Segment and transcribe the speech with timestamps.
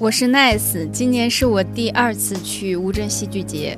[0.00, 3.76] 我是 Nice，今年是我第二次去乌镇戏剧节。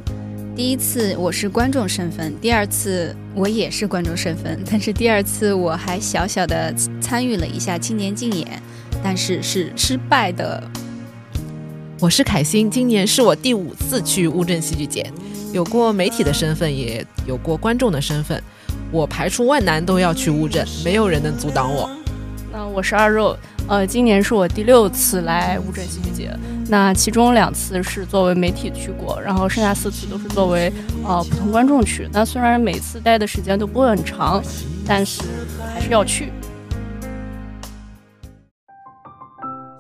[0.55, 8.63] 第一次我是观众身份，第二次我也是观众身份， 但是第二次我还小小的参与了一下青年竞演，
[9.03, 10.63] 但是是失败的。
[11.99, 15.11] 我是凯欣，今年是我第五次去乌镇戏剧节，
[15.55, 18.43] 有过媒体的身份，也有过观众的身份。
[18.93, 21.89] 我排除万难都要去乌镇，没有人能阻挡我。
[22.53, 23.37] 那我是二肉。
[23.69, 26.37] 呃，今年是我第六次来乌镇戏剧节，
[26.69, 30.73] 那其中两次是作为媒体去过，然后剩下四次都是作为
[31.05, 32.09] 呃普通观众去。
[32.13, 34.43] 那虽然每次待的时间都不会很长，
[34.85, 35.23] 但是
[35.73, 36.33] 还是要去。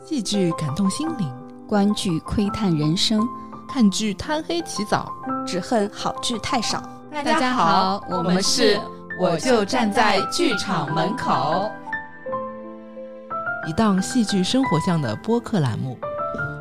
[0.04, 1.28] 戏剧感动心灵，
[1.66, 3.26] 观剧窥探人生，
[3.68, 5.12] 看剧贪黑起早，
[5.44, 6.80] 只恨好剧太少。
[7.10, 8.78] 大家好，我们是
[9.20, 11.68] 我就站在剧场门口。
[13.68, 15.98] 一档戏剧生活向的播客栏目，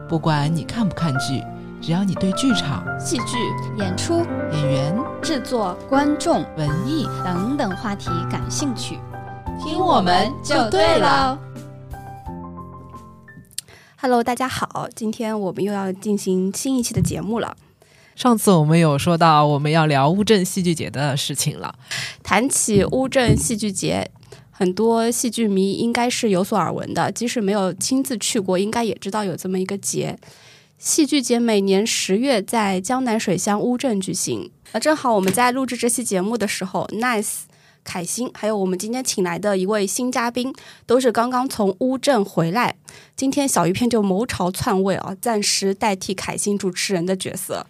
[0.09, 1.41] 不管你看不看剧，
[1.81, 3.37] 只要你对剧场、戏剧、
[3.77, 8.99] 演出、演员、制作、观众、文艺等等话题感兴趣，
[9.63, 11.39] 听我们就对了。
[14.01, 17.55] Hello，大家好，今天我们又要进行新一期的节目了。
[18.13, 21.75] 上次我们有说到我们要聊乌镇戏剧节的事情了，
[22.21, 24.11] 谈起乌镇戏剧节。
[24.59, 30.19] 很多戏剧迷应该是有所耳闻的，即使没有亲自去过，应该也知道有这么一个节。
[30.77, 34.51] 戏剧节每年十月在江南水乡乌镇举行。
[34.73, 37.43] 那正好我们在录制这期节目的时候，Nice、
[37.85, 40.53] 凯欣还有我们今天请来的一位新嘉宾，
[40.85, 42.75] 都是刚刚从乌镇回来。
[43.15, 47.65] 今天小鱼片就谋朝篡位啊，暂时代替凯欣主持人的角色，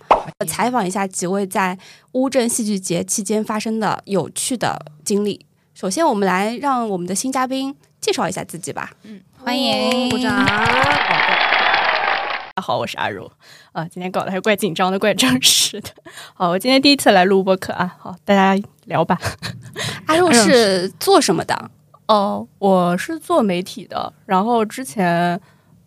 [0.48, 1.78] 采访一下几位在
[2.14, 5.46] 乌镇戏剧节期间发生的有趣的经历。
[5.80, 8.92] 首先，我们来让我们的新嘉宾介绍一下自己吧。
[9.04, 10.46] 嗯，欢迎，鼓掌。
[10.46, 13.32] 大家好，我是阿如。
[13.72, 15.90] 啊，今天搞得还怪紧张的，怪正式的。
[16.34, 17.96] 好，我今天第一次来录播客啊。
[17.98, 19.18] 好，大家聊吧。
[20.08, 21.72] 阿如是做什么的？
[22.08, 24.12] 哦，我是做媒体的。
[24.26, 25.40] 然后之前。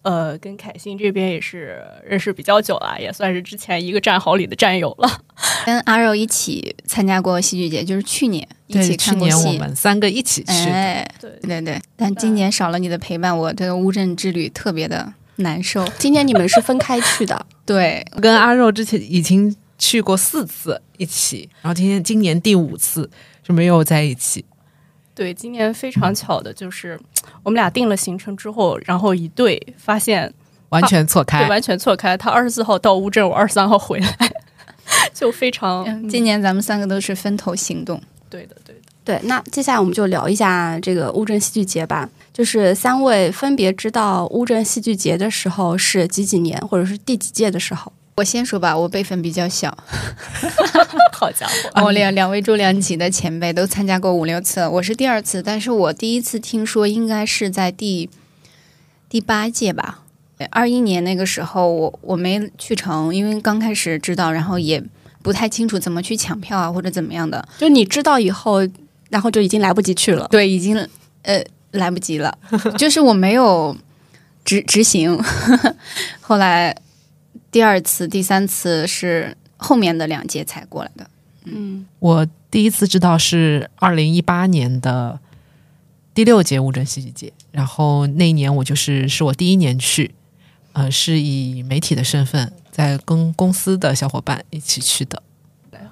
[0.03, 5.21] 呃，跟凯欣这边也是认识比较久了，也算是之前一个战壕里的战友了。
[5.65, 9.37] 跟阿肉一起参加过戏剧节，就是去年一起看过戏。
[9.37, 10.53] 去年我们三个一起去。
[10.53, 11.81] 哎，对对对。
[11.97, 15.87] 但今年少了你的陪伴，我这个乌镇之旅特别的难受。
[15.99, 17.47] 今年你们是分开去的？
[17.65, 23.09] 对，跟阿肉之前已经去过四次一起，然后今天今年第五次
[23.43, 24.45] 就没有在一起。
[25.15, 26.99] 对，今年非常巧的就是，
[27.43, 30.33] 我们俩定了行程之后，然后一对发现
[30.71, 32.17] 完全错开，对，完全错开。
[32.17, 34.33] 他二十四号到乌镇，我二十三号回来，
[35.13, 36.09] 就非常。
[36.09, 38.01] 今年咱们三个都是分头行动。
[38.31, 39.21] 对的，对的，对。
[39.25, 42.09] 那接下来我们就聊一下这个乌镇戏剧节吧。
[42.33, 47.93] 就是三位分别知道乌镇戏剧节的时候是几几年，或者是第几届的时候。
[48.15, 49.77] 我先说吧，我辈分比较小。
[51.13, 58.11] 好家伙，我两两位重量级的前辈都参加过五六次，我是第二次，但是我第一次听说应该是在第
[59.09, 60.01] 第八届吧。
[60.51, 64.83] 二一年那个时候，我我没去成，因为刚开始知道，然后也
[65.23, 67.49] 不太清楚怎么去抢票啊，或者怎么样的。
[67.59, 68.69] 就你知道以后，
[69.09, 70.29] 然后就已经来不及去了。
[70.31, 70.77] 对，已经
[71.23, 72.37] 呃来不及了，
[72.77, 73.75] 就是我没有
[74.45, 75.19] 执执行。
[76.21, 76.77] 后来。
[77.53, 81.07] 第二次、第三次是后面的两届才过来的。
[81.45, 85.21] 嗯，我第一次知道是二零一八年的
[86.15, 90.15] 第六届乌镇戏剧节，然后那一年我就是是我第一年去，
[90.73, 95.23] 呃，是以媒体的身份在跟公司的小伙伴一起去的。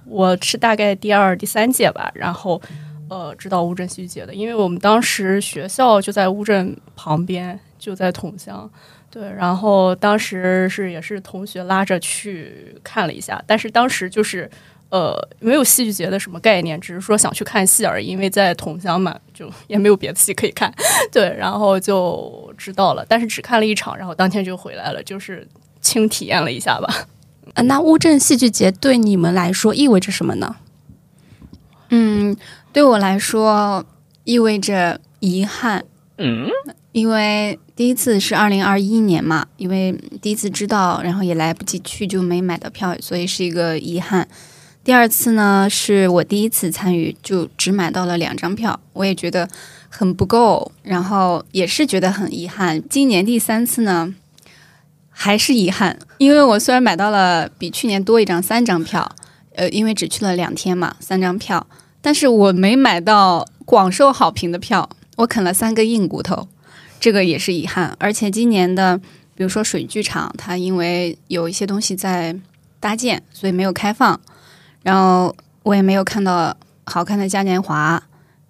[0.06, 2.60] 我是大概第二、第三届吧，然后
[3.08, 8.70] 呃知道乌镇戏剧节的，因为我们当时学校就在乌镇旁边，就在桐乡。
[9.10, 14.48] 对，然后当时是也是同学拉着去看了一下，但是当时就是
[14.90, 20.72] 呃没有戏剧节的什么概念，只是说想去看戏而已，因为在桐乡嘛，就也没有别的戏可以看。
[21.10, 25.44] 对，然后就知道了，但是只看了一场，然后当天就回来了，就是
[25.80, 27.08] 轻体验了一下吧。
[27.54, 30.54] 呃，那乌镇戏剧节对你们来说意味着什么呢？
[31.88, 32.36] 嗯，
[32.72, 33.84] 对我来说
[34.22, 35.84] 意味着遗憾。
[36.18, 36.48] 嗯。
[36.92, 44.26] 因为第一次是二零二一年嘛，因为第一次知道，然后也来不及去，就没买到票，所以是一个遗憾。
[44.82, 49.48] 第二次呢，是我第一次参与，就只买到了两张票，我也觉得
[49.88, 52.82] 很不够，然后也是觉得很遗憾。
[52.88, 54.12] 今年第三次呢，
[55.10, 59.14] 还是遗憾，因为我虽然买到了比去年多一张三张票，
[59.54, 61.64] 呃，因为只去了两天嘛，三张票，
[62.00, 64.88] 但是我没买到广受好评的票，
[65.18, 66.48] 我啃了三个硬骨头。
[67.00, 68.96] 这个也是遗憾，而且今年的，
[69.34, 72.36] 比比如说水剧场，它因为有一些东西在
[72.78, 74.20] 搭建，所以没有开放。
[74.82, 76.54] 然后我也没有看到
[76.84, 78.02] 好看的嘉年华。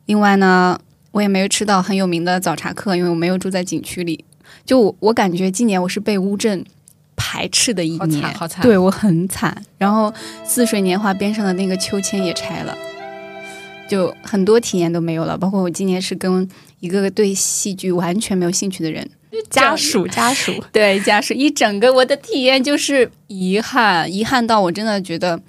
[0.07, 0.77] 另外呢，
[1.13, 4.25] 我也没有吃到很有名的早茶客，因为我没有住在景区里。
[4.67, 6.67] 就我我感觉今年我是被乌镇
[7.15, 9.57] 排斥的一年，好惨，对我很惨。
[9.79, 10.13] 然后
[10.45, 12.77] 似水年华边上的那个秋千也拆了，
[13.89, 15.39] 就很多体验都没有了。
[15.39, 16.49] 包括我今年是跟
[16.81, 19.09] 一个个对戏剧完全没有兴趣的人。
[19.49, 25.41] 家属，家属， 对家属，一整个我的体验就是遗憾，遗憾到我真的觉得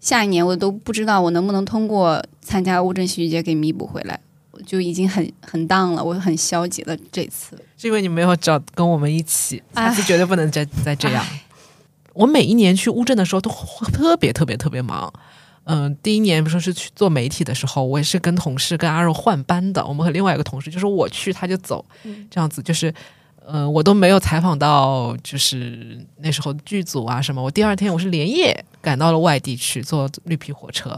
[0.00, 4.18] 下一年我都不知道我能不能通过参加乌镇戏剧节给弥补回来，
[4.52, 6.96] 我就已经很很荡了，我很消极了。
[7.12, 11.24] 这次是因为你没有找跟我们一起，下次绝对不能再再这样。
[12.14, 13.50] 我每一年去乌镇的时候都
[13.92, 15.12] 特别特别特别忙。
[15.66, 21.84] 嗯，第一年比如说是去做媒体的时候，我也是跟同事跟阿肉换班的，我们和另外一个同事就是我去他就走，
[22.30, 22.92] 这样子就是。
[23.48, 27.40] 呃，我都没有采访到，就是那时候剧组啊什么。
[27.40, 30.90] 我第二天我是连夜赶到了外地去坐绿皮火车，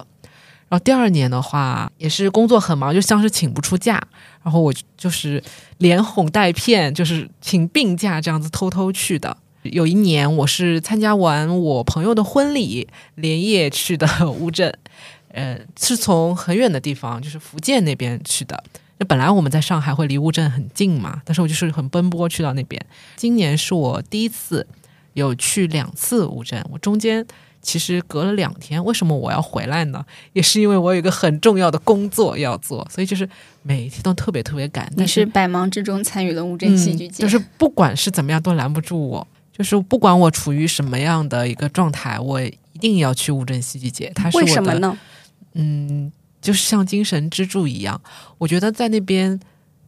[0.71, 4.03] 然后第二年的话也是工作很忙，就像是请不出假，
[4.43, 5.45] 然后我就是
[5.77, 9.37] 连哄带骗，就是请病假这样子偷偷去的。
[9.63, 14.73] 有一年我是参加完我朋友的婚礼，连夜去的乌镇，
[15.33, 18.63] 呃，是从很远的地方，就是福建那边去的。
[18.99, 22.85] 那本来我们在上海会离乌镇很近嘛，但是我就是很奔波去到那边。
[23.15, 24.67] 今年是我第一次
[25.15, 27.25] 有去两次乌镇，我中间
[27.63, 28.85] 其实隔了两天。
[28.85, 30.05] 为什么我要回来呢？
[30.33, 33.29] 也是因为我有一个很重要的工作要做，所以就是
[33.63, 34.91] 每一天都特别特别赶。
[34.97, 39.29] 你是百忙之中参与了乌镇戏剧节，就是不管是怎么样都拦不住我，
[39.59, 44.11] 就是不管我处于什么样的一个状态，我一定要去乌镇戏剧节。
[44.15, 44.97] 它是为什么呢？
[45.53, 46.11] 嗯。
[46.41, 48.01] 就是像精神支柱一样，
[48.39, 49.39] 我觉得在那边，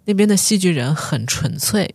[0.06, 1.88] 那边的戏剧人很纯粹，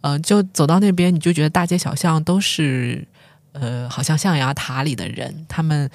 [0.00, 3.06] 嗯，就走到那边，你就觉得大街小巷都是，
[3.52, 5.88] 呃，好像象牙塔里的人，他们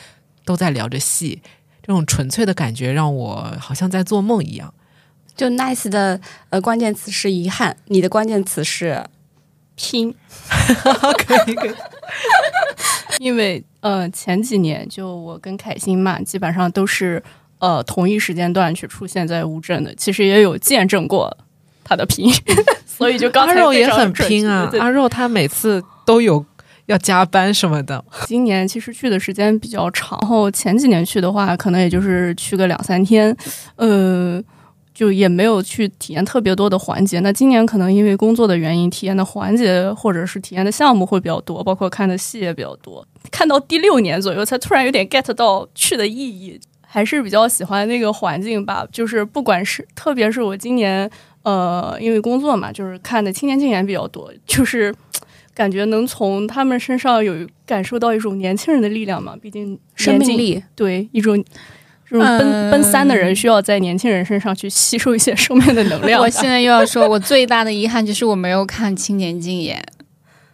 [0.46, 1.42] 都在聊着戏，
[1.84, 4.74] 这种纯粹的感觉让我好像在做梦一样。
[5.36, 6.20] 就 nice 的
[6.50, 9.06] 呃关键词是遗憾，你的关键词是
[9.78, 10.14] 拼，
[11.18, 11.72] 可以可以，
[13.20, 17.24] 因为呃前几年就我跟凯欣嘛，基本上都是。
[17.60, 21.36] 呃，同一时间段去出现在乌镇的，其实也有见证过
[21.84, 22.32] 他的拼，
[22.86, 24.70] 所以就刚阿肉也很拼啊。
[24.80, 26.46] 阿肉他每次都有
[26.86, 28.06] 要加班什么的。
[28.28, 33.36] 今年其实去的时间比较长，然后前几年去的话，可能也就是去个两三天，
[33.76, 34.40] 呃，
[34.98, 37.20] 就也没有去体验特别多的环节。
[37.20, 43.06] 那今年可能因为工作的原因，体验的环节或者是体验的项目会比较多，包括看的戏也比较多。
[43.30, 46.60] 看到第六年左右，才突然有点 get 到去的意义。
[46.90, 51.08] 还是比较喜欢那个环境吧，就是不管是，特别是我今年，
[51.44, 54.96] 呃，因为工作嘛，就是看的青年青年比较多，就是
[55.54, 61.44] 感觉能从他们身上有感受到一种年轻人的力量嘛，毕竟生命力，对一种
[62.10, 66.22] 这种奔奔三的人需要在年轻人身上去吸收一些生命的能量。
[66.22, 69.84] 我现在又要说，我最大的遗憾就是我没有看青年竞演。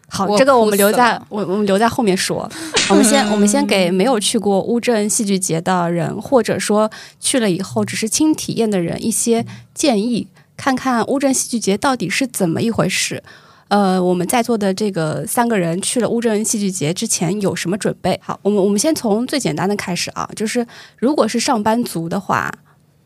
[0.09, 2.47] 好，这个我们留在我我们留在后面说。
[2.89, 13.23] 我们先我们先给没有去过乌镇戏剧节的人，或者说去了以后只是轻体验的人一些建议，看看乌镇戏剧节到底是怎么一回事。
[13.69, 18.19] 呃，我们在座的这个三个人去了乌镇戏剧节之前有什么准备？
[18.21, 20.65] 好，我们我们先从最简单的开始啊，就是
[20.97, 22.53] 如果是上班族的话，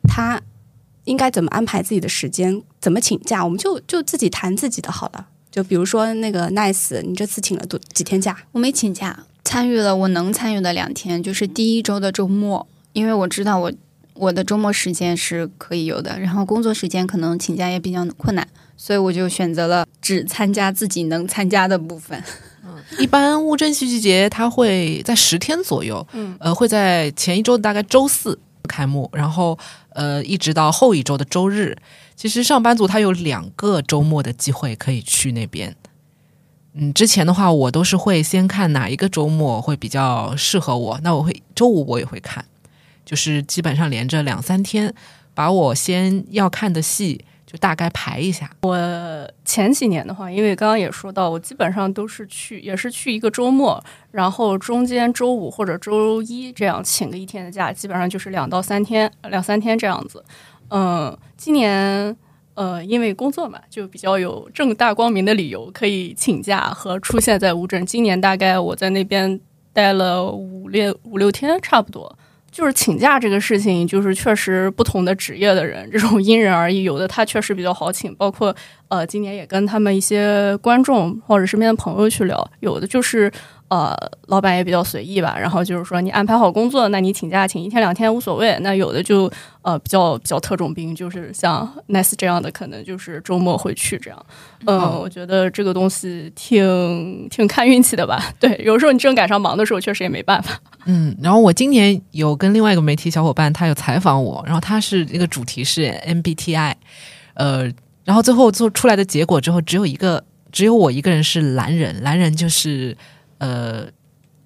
[0.04, 0.42] 他
[1.06, 3.44] 应该怎么安排自己的时间，怎么请假？
[3.44, 5.28] 我们就就自己谈自己的好了。
[5.50, 8.36] 就比如说那个 Nice，你这次请了多几天假？
[8.52, 13.72] 我没请假，参与了我能参与的两天，就是第一周的周末，因为我知道我
[14.14, 22.24] 我的周末时间是可以有的，然后工作时间可能请假也比较困难，所以我就选择了只参加自己能参加的部分。
[22.64, 29.58] 嗯， 一般乌镇戏剧节它会在十天左右，嗯，呃，会在前一周大概周四开幕，然后
[29.90, 31.76] 呃，一直到后一周的周日。
[32.16, 35.76] 其实上班族他有两个周末的机会可以去那边。
[36.74, 42.46] 嗯，之前的话我都是会先看哪一个周末会比较适合我，那我会周五我也会看，
[43.06, 44.94] 就是基本上连着两三天，
[45.34, 48.52] 把我先要看的戏就大概排一下。
[48.64, 48.78] 我
[49.46, 60.22] 前几年的话，因为刚刚也说到，我基本上都是去，也是去一个周末，然后中间周五或者周一这样请个一天的假，基本上就是两到三天，两三天这样子。
[60.70, 62.14] 嗯，今年
[62.56, 67.86] 呃，因为工作嘛，就比较有正大光明的理由可以请假和出现在乌镇。
[67.86, 69.40] 今年大概我在那边
[69.72, 72.18] 待了五六五六天，差不多
[72.58, 76.82] 就是请假这个事情，就是确实不同的职业的人，这种因人而异。
[76.82, 78.56] 有的他确实比较好请，包括
[78.88, 83.32] 呃，今年也跟他们一些观众或者身边的朋友去聊，有的就是。
[83.70, 83.94] 呃，
[84.28, 88.58] 老板也比较随意吧，然后就是说你安排好工作，那你请假请一天两天无所谓。
[88.62, 89.30] 那有的就
[89.62, 94.26] 呃比较比较特种兵，就是像 Nice 这样的，可能就是周末会去这样。
[94.66, 98.34] 嗯，我觉得这个东西挺挺看运气的吧。
[98.40, 100.58] 对，有时候你正赶上忙的时候，确实也没办法。
[100.86, 106.74] 嗯，然后我今年有跟另外一个媒体小伙伴，他有采访我，然后他是那个主题是 MBTI，
[107.34, 107.70] 呃，
[108.06, 112.96] 然后最后做出来的结果之后，只有一个，只有我一个人是蓝人，蓝人就是。
[113.38, 113.88] 呃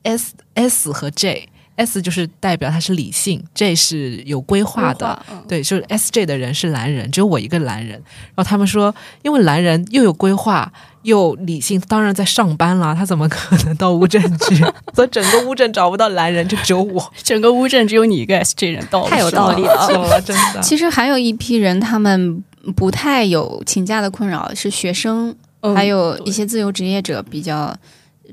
[0.04, 7.92] ，S S 和 J，S 就是代表他是理性，J 是有规划的，对，就是 S J 的人是蓝人，只有我一个蓝人。
[8.36, 8.94] 然后他们说，
[9.24, 10.72] 因为蓝人又有规划
[11.04, 14.56] 又理性，当然在上班啦，他怎么可能到乌镇去？
[14.94, 20.62] 所以整个乌镇找不到蓝人，就只有我， 整个乌镇只有你一个 S J 人到，太有道理了，真的。
[20.62, 22.44] 其实还有一批人，他们
[22.76, 25.36] 不太有请假的困扰，是学生，
[25.76, 27.76] 还有一些自由职业者比较。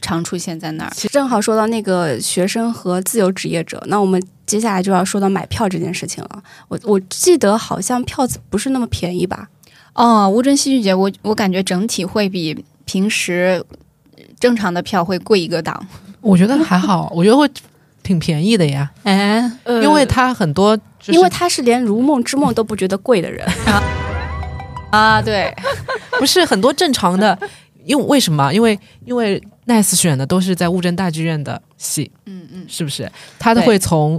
[0.02, 0.93] 常出现在那儿。
[0.95, 6.43] 其实正好说到那个学生和自由职业者，那我们接下来就要说到买票这件事情了。
[6.69, 9.49] 我我记得好像票子不是那么便宜吧？
[9.95, 13.64] 哦，乌镇戏剧节，我我感觉整体会比平时
[14.38, 15.87] 正常的票会贵一个档。
[16.21, 17.49] 我觉得还好，我觉得会
[18.02, 18.90] 挺便宜的呀。
[19.02, 23.47] 哎，因为他很多，因为他是连《如梦之梦》都不觉得贵的人
[24.90, 25.21] 啊。
[25.21, 25.52] 对，
[26.19, 27.37] 不是很多正常的，
[27.88, 28.52] 因为为什么？
[28.54, 29.42] 因为因为。
[29.68, 33.07] Nice 选的都是在乌镇大剧院的戏，嗯嗯，是不是？
[33.38, 34.18] 他都会从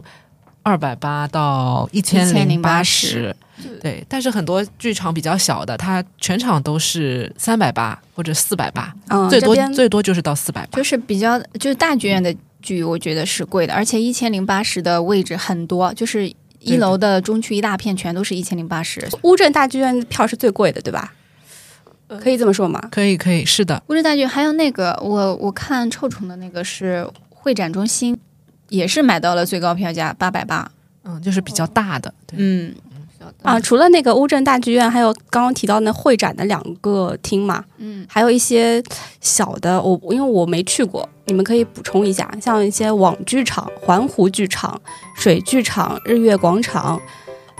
[0.61, 3.35] 二百八到一千零八十，
[3.81, 4.05] 对。
[4.07, 8.93] 但是很多剧场比较小的，它全场都是三百八或者四百八，
[9.27, 10.77] 最多最多就是到四百八。
[10.77, 19.09] 就是比较就是大剧院的剧，我觉得是贵的，而且一千零八十的位置很多，就是一楼的中区一大片全都是一千零八十。
[19.23, 21.11] 乌镇大剧院票是最贵的，对吧？
[22.17, 22.81] 可以这么说吗？
[22.91, 23.81] 可以，可以，是的。
[23.87, 28.17] 乌镇大剧还有那个，我我看臭虫的那个是会展中心，
[28.69, 30.71] 也是买到了最高票价八百八。
[31.03, 32.13] 嗯，就是比较大的。
[32.33, 32.73] 嗯
[33.43, 37.63] 啊，除了那个乌镇大剧院，还有刚刚提到那会展的两个厅嘛。
[37.77, 38.81] 嗯，还有一些
[39.21, 44.81] 小的，我因为我没去过，你们可以补充一下，像一些网剧场、环湖剧场、
[45.15, 46.99] 水剧场、日月广场，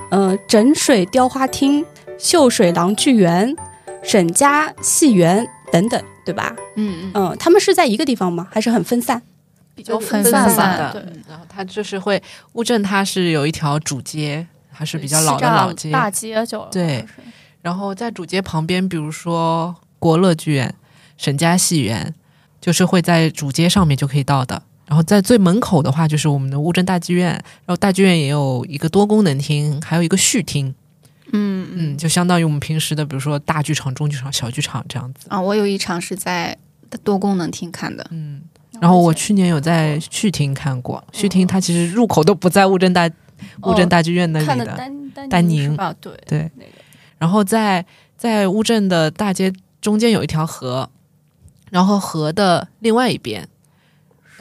[0.10, 1.86] 呃，枕水雕花厅、
[2.18, 3.56] 秀水廊剧园。
[4.04, 6.56] 沈家戏园等等，对吧？
[6.76, 8.48] 嗯嗯他们是在一个地方吗？
[8.52, 9.22] 还是很分散？
[9.76, 10.92] 比较分散的。
[10.92, 12.22] 对，然后它就是会
[12.54, 17.06] 乌镇，它是有一条主街，还是比较老的老街，大街就对。
[17.62, 20.74] 然后在主街旁边，比如说国乐剧院、
[21.18, 22.14] 沈家戏园，
[22.60, 24.62] 就是会在主街上面就可以到的。
[24.86, 27.32] 然后在最门口的话，就是我们的乌镇大剧院。
[27.32, 30.74] 然后大剧院也有一个多功能厅，还有一个序厅。
[31.34, 35.40] 嗯嗯，就相当于我们平时的，比如说大剧场、中剧场、小剧场这样子啊。
[35.40, 36.58] 我有一场是在
[37.04, 38.42] 多功能厅看的，嗯，
[38.80, 43.10] 然后我去年有在序厅看过，序厅它其实入口都不在乌镇大
[43.64, 45.94] 乌镇大剧院那里的丹丹宁啊？
[46.02, 46.52] 对对，
[47.18, 47.86] 然后在
[48.18, 50.90] 在乌镇的大街中间有一条河，
[51.70, 53.48] 然后河的另外一边，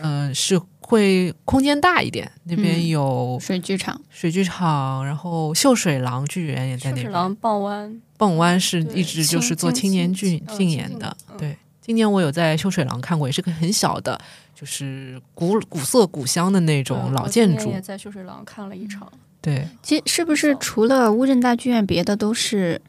[0.00, 0.60] 嗯是。
[0.88, 7.04] 会空间大一点，那边有水剧场，水剧场，然后秀水廊剧园也在那边。
[7.04, 11.14] 秀水廊傍湾，傍湾是一直就是做青年剧竞演的。
[11.36, 14.18] 对，今年我有在秀水廊看过，也是个很小的，
[14.54, 17.70] 就是古古色古香的那种老建筑。
[17.70, 19.06] 也在秀水廊看了一场。
[19.42, 22.80] 对，其实是不是除了乌镇大剧院，别的都是？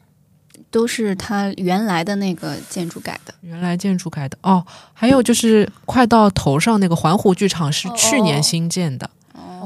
[0.70, 4.38] 都是它原来的那个建筑改的，原来建筑改的。
[4.42, 4.64] 哦。
[4.92, 9.10] 还有就是快到头上那个环湖剧场是去年新建的，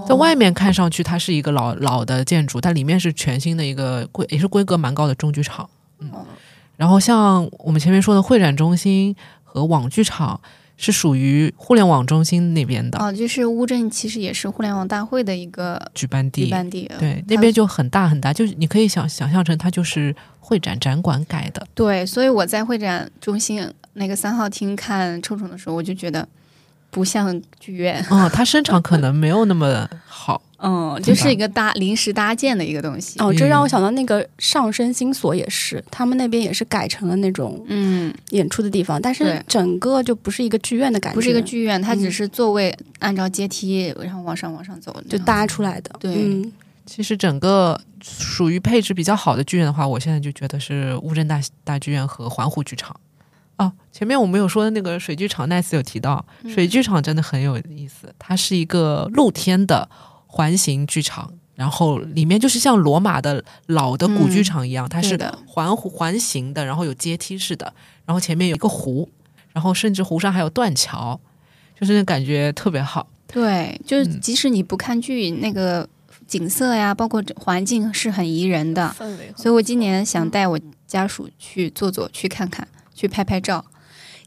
[0.09, 5.69] 在外面看上去它是一个老老的建筑，但里面是全新的一个规也是规格蛮高的中剧场。
[5.99, 6.11] 嗯，
[6.77, 10.41] 然后像我们前面说的会展中心和网剧场
[10.77, 12.99] 是属于互联网中心那边的。
[12.99, 20.15] 哦，就是乌镇其实也是互联网大会的一个举办地，举办地对那边就很大很大，就是你可以想想象成它就是。
[20.47, 26.29] 会展展馆改的，对，所以我在会展中心那个三号厅看臭虫的时候，我就觉得
[26.91, 28.05] 不像剧院。
[28.11, 33.21] 哦，它声场可能没有那么好，嗯，就是一个搭临时搭建的一个东西。
[33.21, 45.91] 哦，这让我想到那个上升星所也是，他们那边也是改成了那种嗯演出的地方，但是整个就不是一个剧院的感觉，不是一个剧院，它只是座位按照阶梯然后往上往上走就搭出来的。
[46.01, 46.43] 对，
[46.87, 47.81] 其实整个。
[48.07, 52.95] 属于配置比较好的剧院的话，我现在就觉得是乌镇大大剧院和环湖剧场。
[53.57, 59.89] 哦，前面我们有说的那个水剧场，奈斯有提到，水剧场真的很有意思，它是一个露天的
[60.35, 67.73] 环形剧场，然后里面就是像罗马的老的古剧场一样，它是环环形的，然后有阶梯式的，
[68.05, 69.09] 然后前面有一个湖，
[69.53, 71.21] 然后甚至湖上还有断桥，
[71.79, 73.07] 就是感觉特别好。
[73.29, 75.89] 对，就是即使你不看剧，那个
[76.27, 79.33] 景色呀，包括环境是很宜人的氛围。
[79.37, 83.65] 所以我今年想带我家属去坐坐，去看看，去拍拍照。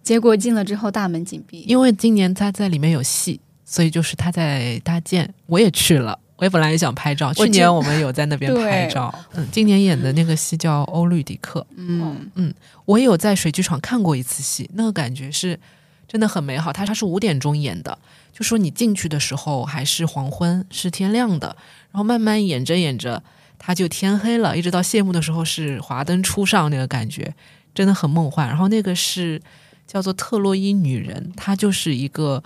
[0.02, 5.32] 结果进了之后大门紧闭，因为今年他在里面有戏，所以就是他在搭建。
[5.46, 7.34] 我也去了，我也本来也想拍照。
[7.34, 9.14] 去年我们有在那边 拍照。
[9.34, 11.60] 嗯，今年演的那个戏叫《欧律狄克》。
[11.76, 12.54] 嗯嗯，
[12.86, 15.60] 我也有在水剧场看过一次戏，那个感觉是
[16.08, 16.72] 真的很美好。
[16.72, 18.00] 他他是五点钟演的，
[18.32, 21.48] 就说你进去的时候还是黄昏，是天亮的，
[21.92, 23.22] 然后慢慢演着演着，
[23.60, 27.34] 他就天黑了，一直到谢幕的时候是华灯初上，那个感觉
[27.76, 28.48] 真的很梦幻。
[28.48, 29.42] 然后那个是。
[29.88, 32.44] 叫做特洛伊女人，她就是一个，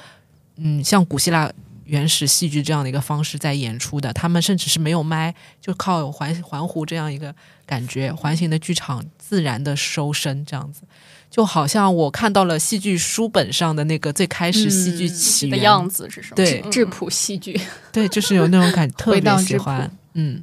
[0.57, 1.51] 嗯，像古希腊
[1.85, 4.13] 原始戏剧这样的一个方式在演出的。
[4.13, 7.33] 他们甚至是没有麦，就靠环环湖这样一个
[7.65, 10.81] 感觉，环形的剧场自然的收声，这样子，
[11.29, 16.35] 就好像我看到了戏剧书本上的那个最开始戏剧起源的样子是什么？
[16.35, 17.59] 对，质朴戏剧，
[17.91, 19.89] 对，就是有那种感，特别喜欢。
[20.13, 20.41] 嗯，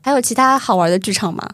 [0.00, 1.48] 还有其他好玩的剧场吗？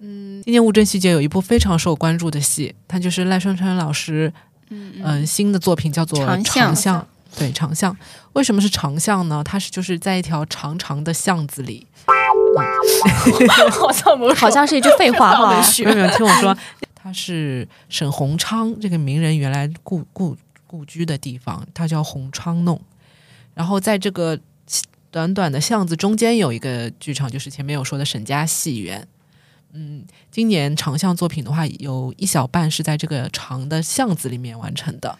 [0.00, 4.32] 嗯，今年乌镇戏节有一部非常受关注的戏，它就是赖声川老师，
[4.70, 7.00] 嗯新的作品叫做《长巷》。
[7.36, 7.96] 对，长巷
[8.32, 9.42] 为什么是长巷呢？
[9.44, 11.86] 它是就是在一条长长的巷子里，
[13.70, 15.62] 好像不好像是一句废话哈。
[15.84, 16.56] 没有没有，听我说，
[16.94, 22.80] 它是沈鸿昌这个名人原来故故故居的地方，它叫鸿昌弄。
[23.54, 24.38] 然后在这个
[25.10, 29.06] 短短的巷子中间有一个剧场，就是前面有说的沈家戏园。
[29.72, 35.18] 嗯，今年长巷作品的话，有一小半是在这个长的巷子里面完成的，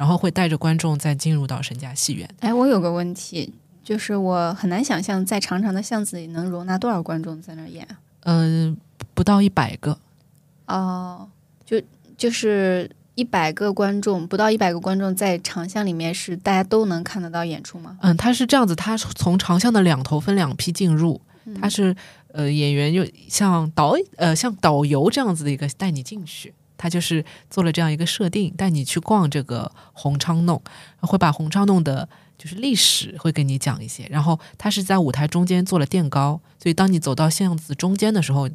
[0.00, 2.26] 然后会带着观众再进入到沈家戏院。
[2.40, 3.52] 哎，我有个问题，
[3.84, 7.86] 就是我很难想象在长长的巷子里能容纳多少观众在那儿演。
[8.20, 8.74] 嗯，
[9.12, 9.98] 不到一百个。
[10.66, 11.28] 哦，
[11.66, 11.78] 就
[12.16, 17.98] 就是一百个观众，不到一百个观众在长巷里面是大家都能看得到演出吗？
[18.00, 21.20] 嗯，他是这样子，它从长巷的两头分两批进入，
[21.60, 21.94] 他是。
[22.32, 30.62] 呃，演员就像导呃像导游这样子的一个带你进去，他就是做了这样一个设定，带你去逛这个红昌弄，
[31.00, 34.06] 会把红昌弄的就是历史会跟你讲一些。
[34.08, 38.48] 然后他是在舞台中间做了垫高，所以当你走到巷子中间的时候，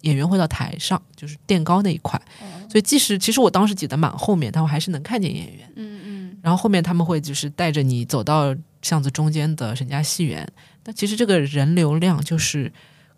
[0.00, 2.20] 演员会到台上，就是垫高那一块。
[2.68, 5.72] 所以即使其实我当时挤得蛮后面，但我还是能看见演员。
[5.76, 6.38] 嗯嗯。
[6.42, 10.44] 然后后面他们会就是带着你走到巷子中间的沈家戏园，
[10.82, 12.72] 但其实这个人流量就是。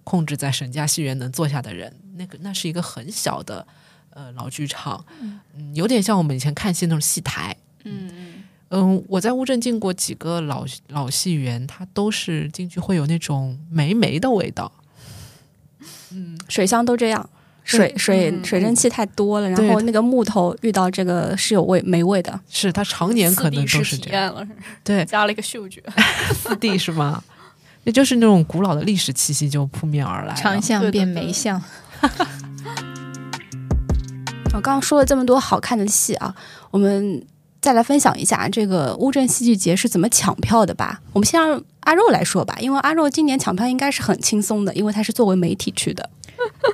[0.06, 3.66] 控制在沈家戏园能坐下的人，那个那是一个很小的
[4.14, 5.40] 呃老剧场，嗯，
[5.74, 8.34] 有点像我们以前看戏那种戏台，嗯嗯。
[8.70, 14.72] 嗯，我在乌镇进过几个老老戏园，它都是进去会有那种霉霉的味道，
[16.10, 17.28] 嗯，水箱都这样，
[17.62, 24.48] 水水水蒸气太多了，然后那个木头遇到这个是有味霉味的，是它常年可能都是这样，
[24.82, 25.80] 对，加了一个嗅觉，
[26.34, 27.22] 四 D 是吗？
[27.84, 31.62] 那就是那种古老的历史气息就扑面而来，长巷变梅巷。
[34.54, 36.34] 我刚刚说了这么多好看的戏啊，
[36.70, 37.26] 我们
[37.60, 41.00] 再来分享一下这个乌镇戏剧节是怎么抢票的吧。
[41.12, 46.08] 我们先让阿肉来说吧，因为阿肉今年抢票应该是很轻松的，因为他是作为媒体去的。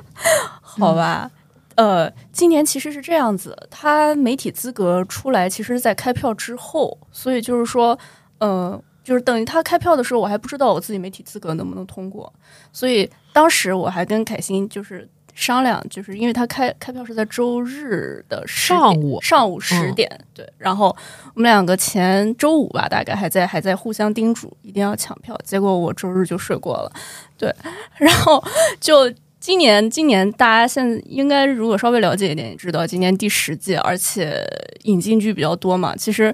[0.61, 1.31] 好吧，
[1.75, 7.97] 呃，今年其实是这样子，他媒体资格出来，其实是在开票之后，所以就是说，
[8.37, 8.81] 呃。
[9.03, 12.31] 就是等于他开票的时候，我还不知道我自己媒体资格能不能通过，
[12.71, 15.09] 所以当时我还跟凯欣就是
[15.41, 20.95] 商量，就是因为他开开票是在周日的上午上午十点，对，然后
[21.33, 26.91] 我们两个前周五吧，大概还在还在互相叮嘱一定要抢票，结果我周日就睡过了，
[27.37, 27.51] 对，
[27.97, 28.43] 然后
[28.79, 34.45] 就今年今年大家现在应该如果稍微了解一点，也知道今年第十届，而且
[34.83, 36.33] 引进剧比较多嘛，其实。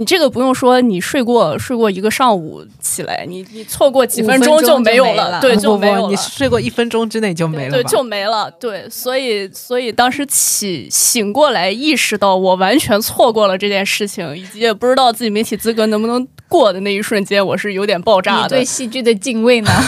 [0.00, 6.08] 你这个不用说，你睡过睡过一个上午起来，你你错过几分钟就没有了，对， 就没有了。
[6.08, 8.50] 你睡过一分钟之内就没了，对，就没了。
[8.52, 18.48] 对，所以所以当时起醒过来，意识到我完全错过了这件事情，以及也不知道自己媒体资格能不能过的那一瞬间，我是有点爆炸的。
[18.48, 19.70] 对戏剧的敬畏呢？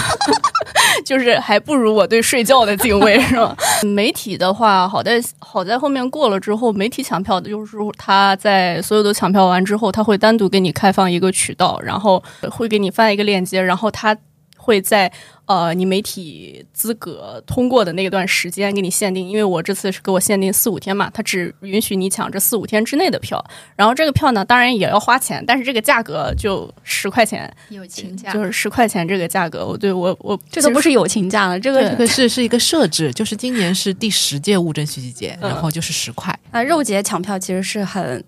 [1.04, 3.56] 就是还不如我对睡觉的敬畏，是吧？
[3.82, 14.16] 媒体的话，好在好在后面过了之后，媒体抢票的就是他在所有的抢票完之后，他会单独给你开放一个渠道，然后会给你发一个链接，然后他
[14.56, 15.12] 会在
[15.46, 23.44] 呃你媒体资格通过的那段时间给你限定，因为我这次是给我限定四五天嘛，它只允许你抢这四五天之内的票。
[23.74, 29.66] 然后这个票呢，当然也要花钱，但是这个价格就十块钱，友情价就是十块钱这个价格。
[29.66, 36.32] 我对我我这个不是友情价了，这个这个是是一个设置，就是今年是第十届物证戏剧节，然后就是十块。
[36.52, 38.24] 啊，肉节抢票其实是很。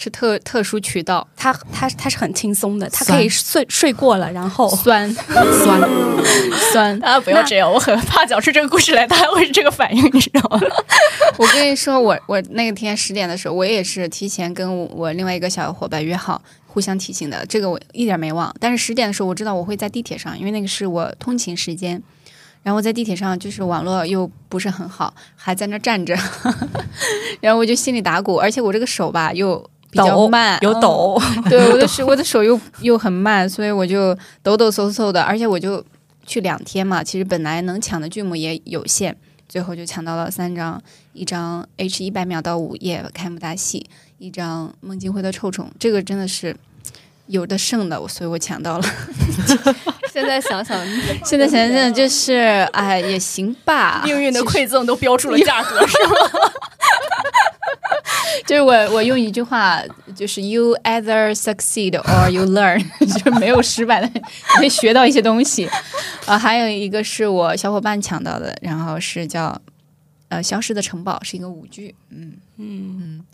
[0.00, 5.80] 是特特殊渠道，它它它是很轻松的，它可以睡睡过了，然后酸酸
[6.72, 10.60] 酸，大家不要这样，我很怕讲出这个故事来，大家会是这个反应，你知道吗？
[11.36, 18.54] 我跟你说，我我那天十点的时候，我也是提前跟我另外一个小伙伴约好，互相提醒的，这个我一点没忘。
[18.60, 22.00] 但是十点的时候，我知道我会在地铁上，因为那个是我通勤时间，
[22.62, 26.16] 然后在地铁上就是网络又不是很好，还在那站着，
[27.42, 29.68] 然后我就心里打鼓，而且我这个手吧又。
[29.90, 35.84] 比较慢，有抖， 对，我的手，我的手又又很慢，所以我就抖抖嗖嗖的，而且我就
[36.26, 39.14] 去两天嘛，其实本来能抢的剧目也有限，
[39.48, 40.80] 最后就抢到了三张，
[41.14, 46.54] 一张 H 一百秒到午夜开幕大戏，一张孟京辉的臭虫，这个真的是
[47.26, 48.84] 有的剩的，所以我抢到了。
[50.12, 50.78] 现在想想，
[51.24, 52.34] 现在想想就是
[52.72, 56.14] 哎也行吧，命运的馈赠都标注了价格， 是吗？
[58.46, 59.80] 就是我，我用一句话，
[60.14, 64.10] 就是 “you either succeed or you learn”， 就是没有失败的，
[64.56, 65.68] 可以学到一些东西。
[66.26, 69.58] 啊，还有一个是我小伙伴抢到的，然后是叫
[70.28, 71.94] 呃《消失的城堡》，是一个舞剧。
[72.10, 73.24] 嗯嗯嗯，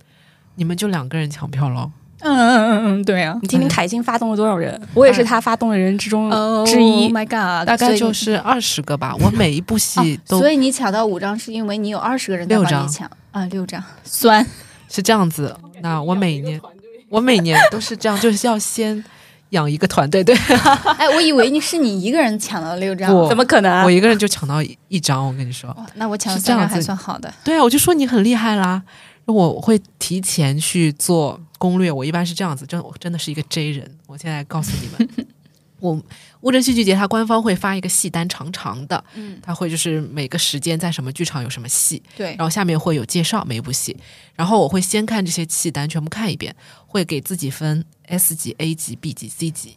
[0.56, 1.90] 你们就两个人抢票喽？
[2.20, 3.36] 嗯嗯嗯嗯，对啊。
[3.42, 4.80] 你听听凯欣发动了多少人？
[4.94, 6.30] 我也是他发动的人之中
[6.64, 7.02] 之一。
[7.04, 9.14] Oh My God，大概就是二十个吧。
[9.20, 10.38] 我每一部戏都……
[10.38, 13.44] 所以你抢到五张，是因为你有二十个人在帮你抢啊？
[13.50, 14.46] 六张，酸。
[14.88, 16.60] 是这样子，那我每年
[17.08, 19.02] 我每年都是这样，就是要先
[19.48, 20.22] 养一个团队。
[20.22, 20.36] 对，
[20.96, 23.82] 哎，我以为你是你一个人抢了六张，怎么可能？
[23.82, 27.32] 我一个人就抢到一张，我跟你说，那我抢三张还算好的。
[27.42, 28.80] 对啊，我就说你很厉害啦。
[29.24, 33.90] 我会提前去做攻略，我一般是这样子，真我真的是一个 J 人。
[34.06, 35.26] 我现在告诉你们。
[35.84, 36.02] 我
[36.40, 43.94] 乌镇戏剧节，它官方会发一个戏单，长长的，嗯，它会就是每个时间在什么剧场有什么戏，对，然后下面会有介绍每一部戏，
[44.34, 49.76] 然后我会先看这些戏单，全部看一遍，会给自己分 S 级、A 级、B 级、C 级，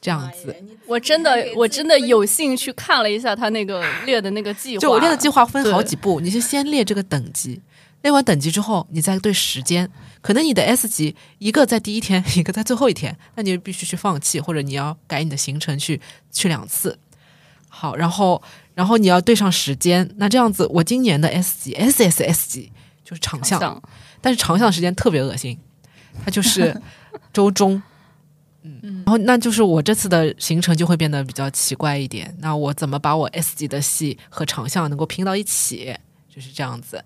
[0.00, 0.54] 这样子。
[0.86, 7.60] 我真的我真的有幸去看了一下他那个列的那个计划，就我列的计划分好几步，你是先列这个等级。
[8.02, 16.98] 列完等级之后，你再对时间，可能你的 S 级一个在第一天， 一个在最后一天，那你就必须去放弃，或者你要改你的行程去去两次。
[17.68, 18.40] 好，然后
[18.74, 22.72] 然后你要对上时间，那这样子，我今年的 S 级 SSS 级
[23.04, 23.82] 就是长项，
[24.20, 25.58] 但是长项时间特别恶心，
[26.24, 26.80] 它就是
[27.32, 27.82] 周中，
[28.62, 32.34] 嗯，然后那就是我这次的行程就会变得比较奇怪一点。
[32.38, 35.96] 那我怎么把我 S 级的戏和长项能够拼到一起？
[36.28, 37.04] 就是这样子。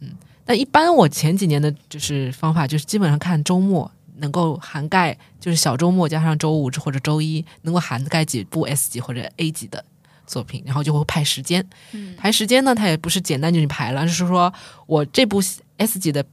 [0.00, 0.10] 嗯，
[0.46, 9.84] 那一般我前几年的就是方法，就是基本上看周末能够涵盖，就是小周末加上周五或者周一能够涵盖几部 S 级或者 A 级的
[10.26, 11.66] 作品，然后就会排时间。
[12.16, 14.52] 排时间呢，它也不是简单就去排了，就是说
[14.86, 15.40] 我这部
[15.78, 16.24] S 级的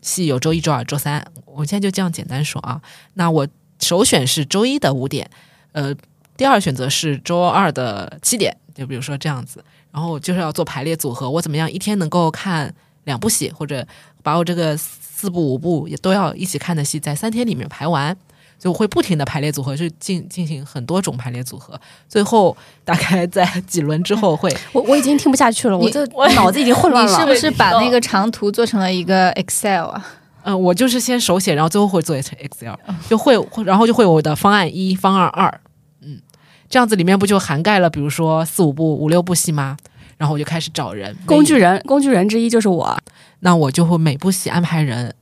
[0.00, 2.80] 戏有周一、周二、周三，我现在就这样简单说啊。
[3.14, 3.46] 那我
[3.80, 5.30] 首选是周一的五点，
[5.72, 5.94] 呃，
[6.36, 9.64] 第二选择是周二的七点，就比如说这样子。
[9.90, 12.74] 然后就是要做排列组合，我怎么样一天能够看。
[13.06, 13.84] 两部戏，或者
[14.22, 18.14] 把我这个四部五部也都要一起看的戏，在三天里面排完，
[18.58, 27.10] 就会不停的排列组合，就进进行很多种排列组合，最后大概在几轮之后会，我我已经听不下去了，我这我脑子已经混乱了。
[27.10, 30.06] 你是不是把那个长图做成了一个 Excel 啊？
[30.42, 32.74] 嗯， 我就是先手写，然后最后会做成 Excel，
[33.08, 35.60] 就会然后就会我的方案一、方案二，
[36.02, 36.20] 嗯，
[36.68, 39.76] 这样子里面不就涵盖了，比如说四五部、五六部戏吗？
[40.16, 42.98] 然后我就开始找人，工具人，工具人之一就是我。
[43.40, 45.14] 那我就会每部戏安排人，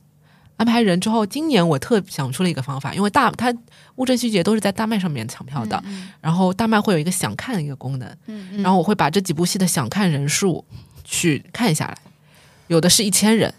[0.57, 3.53] 安排人之后，今年我特想出了一个方法，因为大它
[3.95, 5.83] 乌镇戏剧节都是在大麦上面抢票的，
[6.21, 8.09] 然后大麦会有一个想看的一个功能，
[8.63, 10.63] 然后我会把这几部戏的想看人数
[11.03, 11.97] 去看下来，
[12.67, 13.53] 有的是一千人。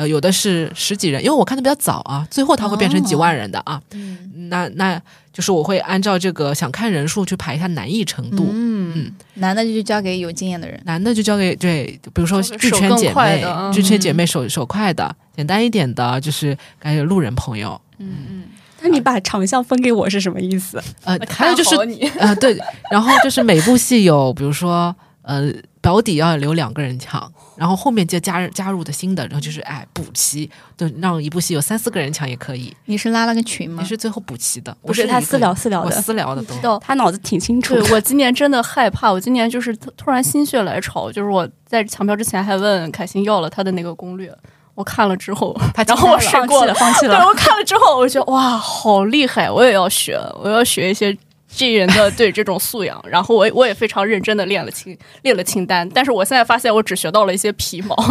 [0.00, 3.78] 呃，有的是十几人，因为我看的比较早啊，最后它会变成几万人的啊。
[3.90, 4.98] 嗯，那那
[5.30, 8.48] 就是我会按照这个想看人数去排一下难易程度。
[8.50, 17.78] 嗯，难的就交给有经验的人，难的就交给对，比如说剧圈姐妹，剧圈姐妹手手快的，简单一点的，就是感觉路人朋友。
[17.98, 18.42] 嗯嗯，
[18.80, 20.82] 那你把长项分给我是什么意思？
[21.04, 21.76] 呃，还有就是
[22.18, 22.58] 呃，对，
[22.90, 27.30] 然后就是每部戏有，比如说呃，保底要留两个人抢，
[27.60, 32.74] 然后后面就加加入的新的，然后就是哎补齐，就让一部戏有三四个人抢也可以。
[32.86, 33.82] 你是拉了个群吗？
[33.82, 36.78] 你是最后补齐的，不是他私聊私聊的，私聊的都。
[36.80, 37.74] 他脑子挺清楚。
[37.74, 44.34] 对我今年真的害怕，我今年就是突然心血来潮，就是我在抢票之前还问凯欣要了他的那个攻略，
[44.74, 45.54] 我看了之后，
[45.86, 47.18] 然后我放弃了，放弃了。
[47.18, 51.14] 对我看了之后，我觉得哇，好厉害，我也要学，我要学一些。
[51.52, 57.96] 这人的对这种素养， 然后我我也非常认真的练了清列了清单，但是我现在发现我只学到了一些皮毛。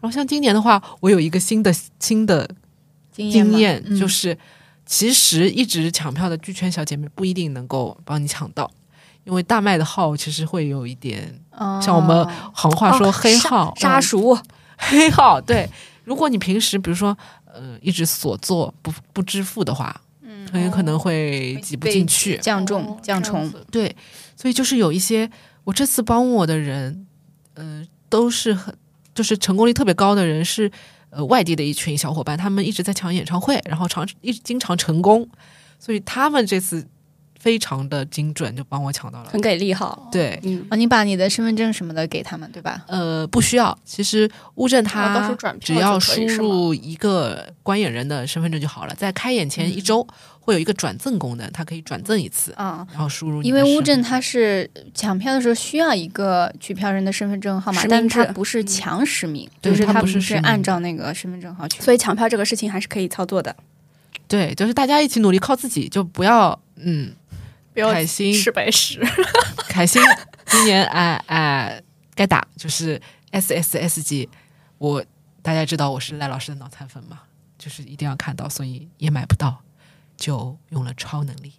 [0.00, 2.48] 然后像今年的话，我有一个新的新的
[3.12, 4.36] 经验，就是
[4.84, 8.70] 其实一直抢票的剧圈小姐妹不一定能够帮你抢到，
[9.24, 11.38] 因为大麦的号其实会有一点
[11.82, 14.38] 像我们行话说黑号杀熟
[14.78, 15.40] 黑号。
[15.40, 15.68] 对，
[16.04, 20.00] 如果你平时比如说呃一直所做不不支付的话。
[20.52, 23.52] 很有可能会挤不进去，降重降重。
[23.70, 23.94] 对，
[24.36, 25.30] 所以就是有一些
[25.64, 27.06] 我这次帮我的人，
[27.54, 28.74] 呃，都是很
[29.14, 30.70] 就是成功率特别高的人，是
[31.10, 35.28] 呃外地的一群小伙伴，他们一直在抢演唱会，然后常一经常成功，
[35.78, 36.86] 所以他们这次。
[37.38, 39.96] 非常的精准，就帮我抢到了，很给力哈。
[40.10, 42.82] 对，啊，你把你的身份证什么的给他们，对吧？
[42.88, 43.78] 呃，不需要。
[43.84, 50.04] 其实乌镇他只要输入一个观演人的身份证就好了，在开演前一周
[50.46, 53.42] 会有一个转赠功能，它可以转赠一次啊，然后输入。
[53.42, 61.82] 因为乌镇它是抢票的时候需要一个取票人的身份证号码，但是它不是强实名，就是它不是按照那个身份证号取。
[61.82, 63.54] 所以抢票这个事情还是可以操作的。
[64.28, 67.12] 对，就是大家一起努力，靠自己，就不要嗯。
[67.72, 68.98] 不要凯欣是白痴，
[69.68, 70.00] 凯欣
[70.46, 71.82] 今年哎哎
[72.14, 72.98] 该打就是
[73.32, 74.26] S S S 级，
[74.78, 75.04] 我
[75.42, 77.20] 大家知道我是赖老师的脑残粉嘛，
[77.58, 79.60] 就是一定要看到，所以也买不到，
[80.16, 81.52] 就用了超能力，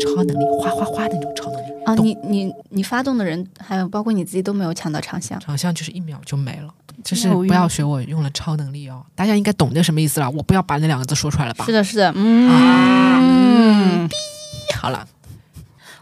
[0.00, 1.94] 超能力哗哗哗的那种超能力啊！
[1.96, 6.72] 你你你发动的人还有包括你自己都没有抢到长项，长项就是一秒就没了，
[7.04, 11.64] 就是不要学我用了超能力哦，大家应该懂这什么意思了，我不要把那两个字说出来了吧？
[11.64, 14.08] 是的，是的，嗯，
[14.76, 15.06] 好了。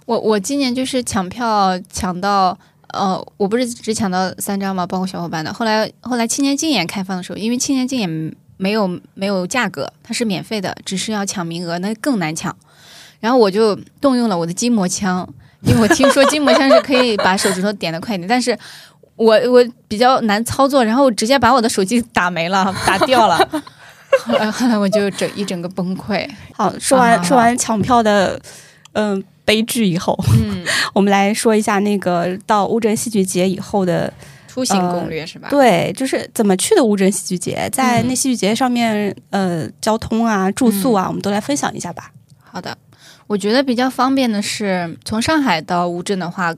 [0.04, 2.56] 我我今年就是抢票抢到，
[2.92, 5.52] 呃，我不是只抢到三张嘛，包括小伙伴的。
[5.52, 12.54] 后来后来青年竞演开放的时候，因为青年竞演没有没有价格，它是免费的，只是要抢名额，那更难抢。
[13.20, 15.28] 然后我就动用了我的筋膜枪，
[15.62, 18.56] 因为我听说筋膜枪是可以把手指头点的快一点，但是
[19.16, 23.36] 我我比较难操作，然后直接把我的手机打没了， 打掉了。
[24.24, 26.28] 后来后来我就整一整个崩溃。
[26.52, 28.40] 好，说完说完抢票的，
[28.92, 29.22] 嗯。
[29.46, 34.12] 悲剧以后，嗯， 我们来说一下那个到乌镇戏剧节以后的
[34.56, 35.48] 出行攻略是吧？
[35.50, 42.10] 对，就是怎么去的乌镇戏剧节，在那戏剧节上面，呃，交通啊、住宿啊，我们都来分享一下吧。
[42.42, 42.74] 好的，
[43.26, 46.54] 我觉得比较方便的是从上海到乌镇的话，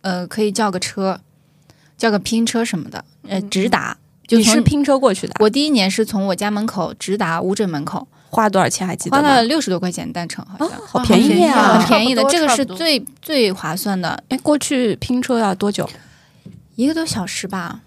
[0.00, 1.20] 呃，可以叫个车，
[1.98, 3.98] 叫个拼车什么的，呃，直达。
[4.30, 5.34] 你是拼车过去的？
[5.40, 8.08] 我第一年是从我家门口直达乌镇门口。
[8.30, 9.22] 花了多少钱还记得吗？
[9.22, 12.24] 花了六十多块钱单程，好像好便宜啊， 很便宜的。
[12.30, 14.18] 这个是最最划算的。
[14.30, 15.86] 哎，过去拼车要多久？
[16.74, 17.80] 一个多小时吧，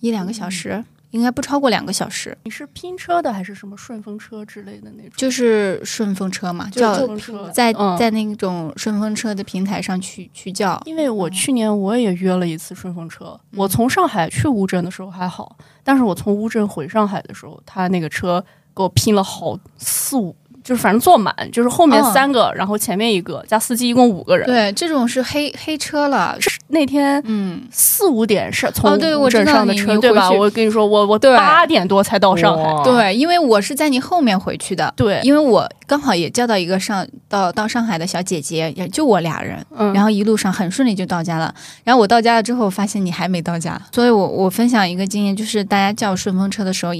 [0.00, 2.36] 一两个小时，应该不超过两个小时。
[2.44, 5.12] 你是拼车的还是什么顺风车之类的那种？
[5.16, 7.06] 就是顺风车嘛，叫
[7.52, 10.80] 在在那种顺风车的平台上去去叫。
[10.84, 18.44] 因为我去年我也约了一次顺风车，我从上海去乌镇的时候还好，但是我从乌镇回上海的时候，他那个车。
[18.74, 24.46] 给我拼了好四五，就是反正坐满，就是后面三个，然后前面一个加司机，一共五个人。
[24.46, 26.36] 对，这种是黑黑车了。
[26.68, 30.30] 那天嗯四五点是从我镇上的车对吧？
[30.30, 32.82] 我跟你说，我我八点多才到上海。
[32.82, 34.92] 对，因为我是在你后面回去的。
[34.96, 41.54] 对，因为我刚好也叫到一个上到到上海的小姐姐，也就我俩人，然后一路上很顺利就到家了。
[41.84, 46.92] 然后我到家了之后，发现你还没到家，所以我我分享一个经验，就是大家叫顺风车的时候。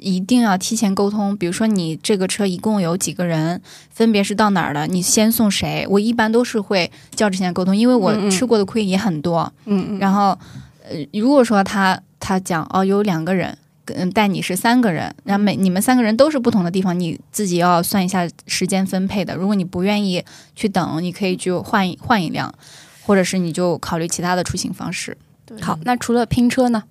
[0.00, 3.60] 一定要提前沟通，比如说你这个车一共有几个人，
[3.90, 5.86] 分别是到哪儿的，你先送谁？
[5.88, 9.52] 我一般都是会叫之前沟通，因为我吃过的亏也很多。
[9.66, 9.98] 嗯嗯。
[9.98, 10.36] 然后，
[10.88, 19.36] 呃，如果说他他讲哦有两个人，嗯带你是三个人，然后每你们三个人都是不同的地方，你自己要算一下时间分配的。
[19.36, 20.24] 如果你不愿意
[20.56, 22.52] 去等，你可以就换换一辆，
[23.02, 25.16] 或者是你就考虑其他的出行方式。
[25.60, 26.82] 好，那除了拼车呢？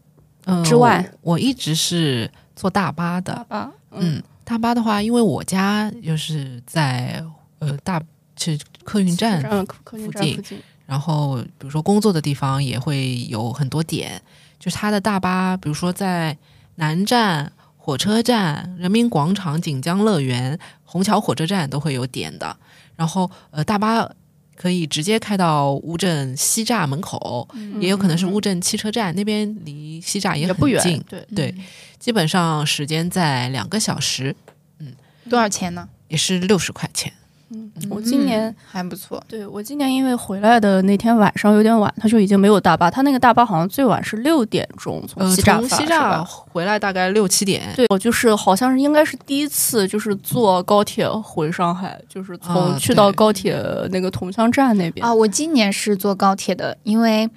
[0.45, 2.29] 嗯，之外，我一直是。
[2.59, 3.45] 坐大巴的，
[3.91, 7.23] 嗯，大巴的话，因为我家就是在
[7.59, 8.01] 呃大
[8.35, 9.41] 是客运站
[9.85, 10.43] 附近，
[10.85, 14.21] 然后比如说工作的地方也会有很多点，
[14.59, 16.37] 就是它的大巴，比如说在
[16.75, 22.57] 南站、火车站、人民广场、锦江乐园、虹桥火车站都会有点的，
[22.97, 24.11] 然后呃大巴。
[24.59, 27.47] 可以直接开到乌镇西栅门口，
[27.79, 31.55] 也有可能是乌镇汽车站那边，离西栅也很也不远近。，对，对，
[31.97, 34.35] 基本上时间在两个小时，
[34.79, 34.93] 嗯
[35.29, 35.87] 多少钱呢？
[36.09, 37.13] 也是六十块钱。
[37.51, 47.63] 嗯，我今年嗯还不错，对我今年因为回来的那天晚上有点晚，他就已经没有大巴，他那个大巴好像最晚是六点钟从呃，西栅从西栅发是吧回来大概六七点。
[47.75, 53.59] 对，我就是好像是应该是第一次，就是坐高铁回上海，就是从啊去到高铁
[53.89, 55.03] 那个桐乡站那边。
[55.03, 57.27] 啊，我今年是坐高铁的，因为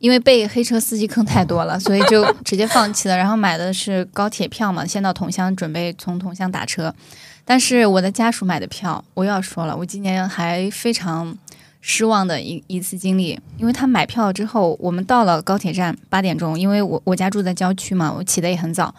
[0.00, 3.16] 因为被黑车司机坑太多了，所以就直接放弃了。
[3.16, 6.92] 然后买的是高铁票嘛，先到桐乡，准备从桐乡打车。
[7.44, 11.36] 但是我的家属买的票，我又要说了，我今年还非常
[11.80, 18.94] 失望的一一次经历，因为他买票之后，我们到了高铁站八点钟，因为我我家住在郊区嘛，我起的也很早，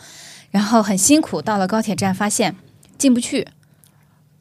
[0.51, 2.55] 然后很辛苦到了高铁站，发现
[2.97, 3.47] 进不去。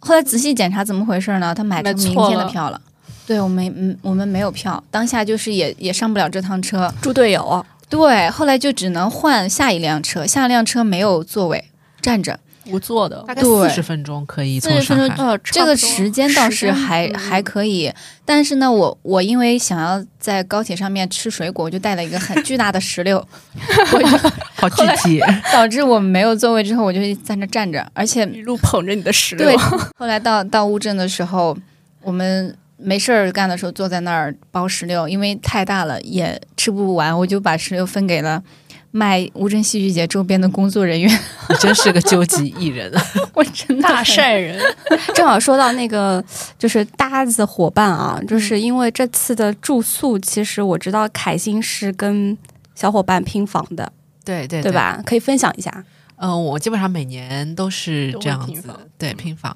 [0.01, 1.55] 后来仔细检查怎么回事呢？
[1.55, 2.79] 他买成明天的票了。
[3.27, 6.93] 对我们，嗯，我们没有票，当下就是也也上不了这趟车。
[7.01, 11.65] 猪队友，对，后来就只能换下一辆车，下一辆车没有座位，
[12.03, 12.39] 站着。
[12.67, 15.25] 无座的，大概对四十分钟可以从40分钟上海。
[15.25, 17.93] 呃，这个时间倒是还嗯还可以，
[18.25, 23.17] 但是呢，我我因为想要在高铁上面吃水果，我就带了一个很巨大的石榴，
[23.93, 24.07] 我就
[24.55, 25.21] 好具体。
[25.53, 26.65] 导致我没有座位。
[26.65, 29.57] 之后我就在那站着，而且一路捧着你的石榴对，
[29.99, 31.57] 后来到到乌镇的时候，
[32.01, 38.43] 我们没事儿干的时候坐在那儿剥石榴，因为太大了也吃不完，我就把石榴分给了
[38.97, 41.11] 卖乌镇戏剧节周边的工作人员。
[41.51, 42.93] 你真是个究极艺人。
[43.35, 44.57] 我真大很善人。
[45.17, 46.25] 正好说到那个
[46.57, 52.39] 就是搭子伙伴啊，就是因为这次的住宿，其实我知道凯欣是跟
[52.77, 53.93] 小伙伴拼房的，
[54.25, 54.71] 对对对？
[54.71, 55.03] 吧？
[55.05, 55.85] 可以分享一下。
[56.17, 58.63] 嗯、我基本上每年都是这样子，
[58.97, 59.55] 对拼房。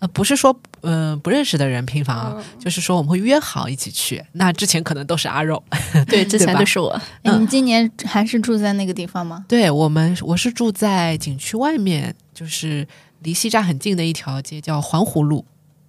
[0.00, 4.22] 呃，不是说呃不认识的人拼房啊，嗯就是说我们会约好一起去。
[4.32, 5.62] 那之前可能都是阿肉，
[6.08, 6.88] 对，之前都是我。
[7.22, 9.44] 哎你今年还是住在那个地方吗？
[9.46, 12.86] 对我们我是住在景区外面，就是
[13.20, 15.44] 离西栅很近的一条街，叫环湖路。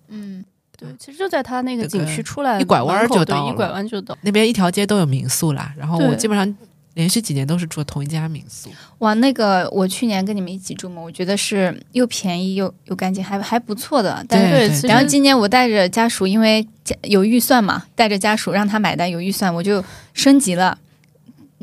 [0.10, 0.44] 嗯，
[0.78, 4.18] 对，其实就在他那个景区出来一拐弯就到一拐弯就到。
[4.24, 5.74] 那边一条街都有民宿啦。
[5.78, 6.58] 然后我基本上
[6.94, 8.70] 连续几年都是住同一家民宿。
[9.00, 14.24] 哇，那个我去年跟你们一起住嘛，我觉得是又便宜又又干净，还还不错的。
[14.28, 20.78] 但是然后今年我带着家属，因为家有预算嘛，带着家属让他买单有预算，我就升级了，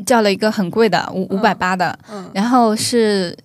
[0.06, 3.36] 叫了一个很贵的五五百八的，嗯然后是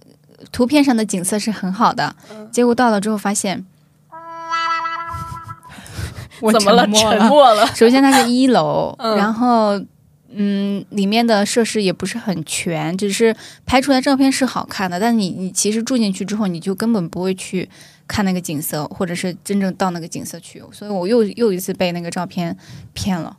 [0.52, 3.64] 图片上的景色是很好的，嗯结果到了之后发现，
[6.40, 6.84] 我怎么了？
[6.84, 7.68] 沉默沉默了。
[7.76, 9.80] 首先它是一楼，嗯然后
[10.36, 17.70] 嗯，里面的设施也不是很全，只是拍出来照片是好看的，但你你其实住进去之后，你就根本不会去
[18.08, 22.58] 看那个景色，或者是真正到那个景色去，所以我又又一次被那个照片
[22.94, 23.38] 骗了。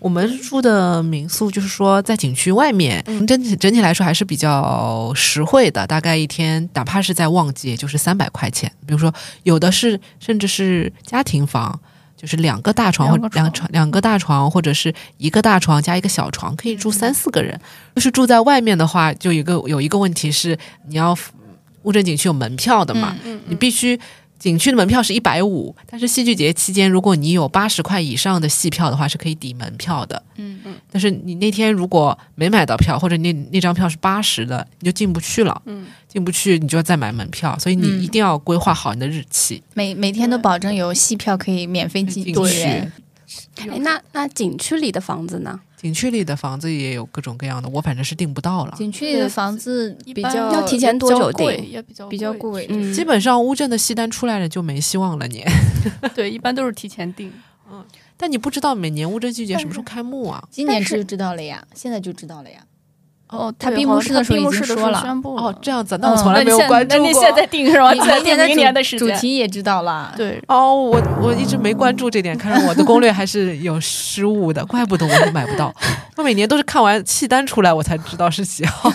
[0.00, 8.68] 我们住的民宿就是说在景区外面，嗯整体整体来说还是比较实惠的，大概一天哪怕是在旺季，也就是三百块钱。
[8.84, 11.80] 比如说有的是甚至是家庭房，
[12.22, 17.60] 就是两个大床或两个床两个大床，或者是一个大床加一个小床，可以住三四个人。
[17.94, 20.56] 就是住在外面的话，就有一个有一个问题是
[20.88, 21.14] 你要
[21.82, 23.98] 乌镇景区有门票的嘛，嗯你必须。
[24.38, 30.20] 景区的门票是一百五，但是戏剧节期间，如果你有八十块以上的戏票的话，是可以抵门票的。
[30.34, 35.62] 嗯嗯但是你那天如果没买到票，或者那那张票是八十的，你就进不去了。
[35.66, 39.62] 嗯，进不去你就要再买门票，所以你嗯一定要规划好你的日期。
[39.72, 42.92] 每每天都保证有戏票可以免费进去园。
[43.56, 45.58] 哎，那那景区里的房子呢？
[45.80, 48.74] 景区里的房子也有各种各样的，我反正是订不到了。
[48.76, 51.46] 景区里的房子比较要提前多久订？
[51.70, 55.42] 也比较比较贵，嗯基本上乌镇的戏单出来了就没希望了你。
[56.14, 57.32] 对，一般都是提前订。
[57.70, 57.82] 嗯
[58.18, 60.44] 但你不知道每年乌镇戏剧节什么时候开幕啊？
[60.48, 62.60] 今年是就知道了呀，现在就知道了呀。
[63.32, 67.02] 哦，他闭幕式的时候已经说了宣布哦，这样子，嗯那我从来没有关注过。
[67.02, 67.92] 那你现在定是吧？
[67.92, 69.20] 你现在明年的定明年的主主时间。
[69.20, 70.12] 题也知道了。
[70.18, 75.74] 对，哦，我我一直没关注这点，看来我的攻略还是有失误的，怪不得我买不到。
[76.16, 78.92] 我每年都是看完契单出来，我才知道是几号。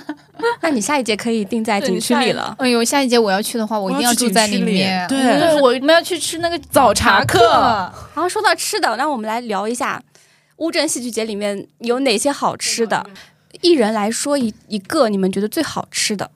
[0.60, 2.54] 那你下一节可以定在景区里了。
[2.58, 5.08] 哎呦，下一节我要去的话，我一定要去住在里景区里面。
[5.08, 7.92] 对我对我我们要去吃那个早茶课课。
[8.14, 10.00] 然后说到吃的，那我们来聊一下
[10.58, 13.04] 乌镇戏剧节里面有哪些好吃的。
[13.60, 16.30] 一人来说一一个你们觉得最好吃的。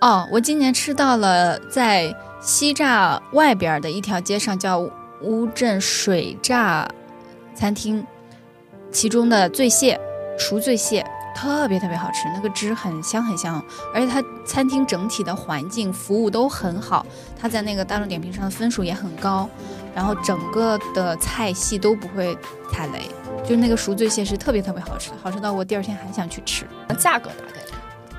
[0.00, 4.78] 哦，我今年吃到了在西栅外边的一条街上叫
[5.22, 6.86] 乌镇水栅
[7.54, 8.06] 餐厅，
[8.92, 9.98] 其中的醉蟹、
[10.38, 11.04] 熟醉蟹
[11.36, 13.62] 特别特别好吃，那个汁很香很香，
[13.92, 17.04] 而且它餐厅整体的环境服务都很好，
[17.38, 19.46] 它在那个大众点评上的分数也很高，
[19.94, 22.34] 然后整个的菜系都不会
[22.72, 23.10] 踩雷，
[23.42, 26.64] 就是那个赎罪蟹是特别特别好吃的，好吃到我第二天还想去吃。
[26.98, 27.60] 价格大概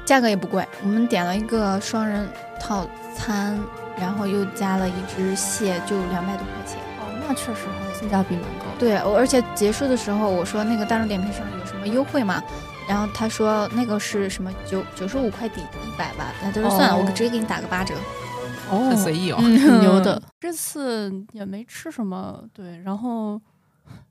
[0.05, 2.29] 价格也不贵，我们点了一个双人
[2.61, 3.59] 套餐，
[3.99, 6.77] 然后又加了一只蟹，就两百多块钱。
[6.99, 8.65] 哦，那确实还性价比蛮高。
[8.77, 12.41] 对，而且结束的时候我说那个大众点评上有什么优惠吗？
[12.87, 17.93] 然后他说那个是什么九九十五块抵一百吧，那他说算了，我直接给你打个八折。
[18.69, 20.21] 哦，很随意哦， 挺牛的。
[20.39, 23.39] 这次也没吃什么，对，然后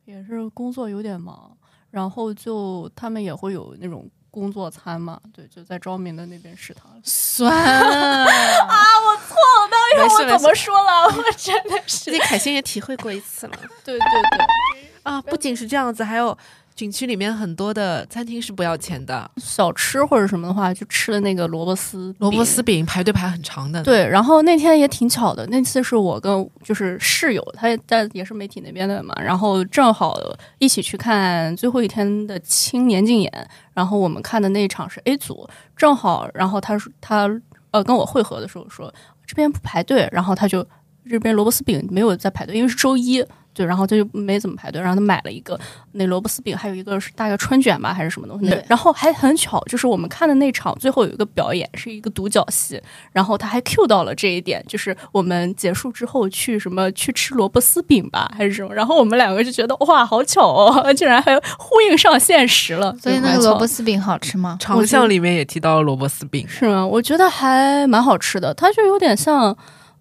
[0.05, 1.51] 也是工作有点忙，
[1.91, 6.91] 然后就他们也会有那种工作餐嘛，对，就在昭明的那边食堂。
[7.03, 7.85] 酸 啊！
[7.87, 11.05] 我错了，那会我怎么说了？
[11.17, 13.53] 我真的是，自己凯欣也体会过一次了。
[13.85, 16.37] 对对对，啊，不仅是这样子，还有。
[16.77, 23.83] 景区里面很多的餐厅是不要钱的，小吃或者什么的话，就吃了那个萝卜丝萝卜丝饼，排队排很长的。
[23.83, 30.15] 对，然后那天也挺巧的，那次是我跟就是室友，他在也是媒体那边的嘛，然后正好
[30.59, 37.27] 一起去看最后一天的青年竞演，然后我们看的那一场是 A 组，正好，然后他说他
[37.71, 38.93] 呃跟我会合的时候说
[39.27, 40.63] 这边不排队，然后他就
[41.09, 43.25] 这边萝卜丝饼没有在排队，因为是周一。
[43.57, 45.59] 对，然后他就没怎么排队，然后他买了一个
[45.93, 48.51] 那萝卜丝饼，还有一个是大概春卷吧，还是什么东西。
[48.51, 52.79] 对，然后还很巧，就是我们看的那场最后有一个表演，是一个独角戏，
[53.13, 58.75] 然后他还 Q 到了这一点，就是我们结束之后去什么去吃萝卜丝饼吧，还是什么？
[58.75, 62.95] 然后我们两个就觉得哇，好巧哦，竟然还呼应上现实了。
[63.01, 64.59] 所以那个萝卜丝饼好吃吗？
[64.61, 66.87] 长相里面也提到了萝卜丝饼，是吗？
[66.87, 69.57] 我觉得还蛮好吃的，它就有点像。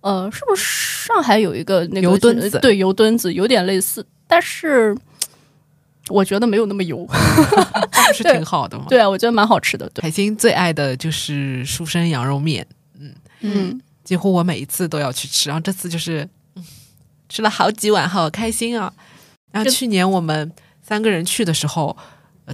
[0.06, 2.60] 呃，是不是上海有一个那个油墩子？
[2.60, 4.95] 对，油墩子有点类似，但是
[6.10, 8.86] 我觉得没有那么油， 不是挺好的吗？
[8.88, 9.91] 对啊，我觉得蛮好吃的。
[9.99, 12.64] 海星最爱的就是书生羊肉面，
[12.99, 16.30] 嗯嗯，几乎我每一次都要去吃，然后这次就是
[17.28, 18.93] 吃了好几碗，好开心啊！
[19.51, 20.51] 然后去年我们
[20.84, 21.97] 三个人去的时候，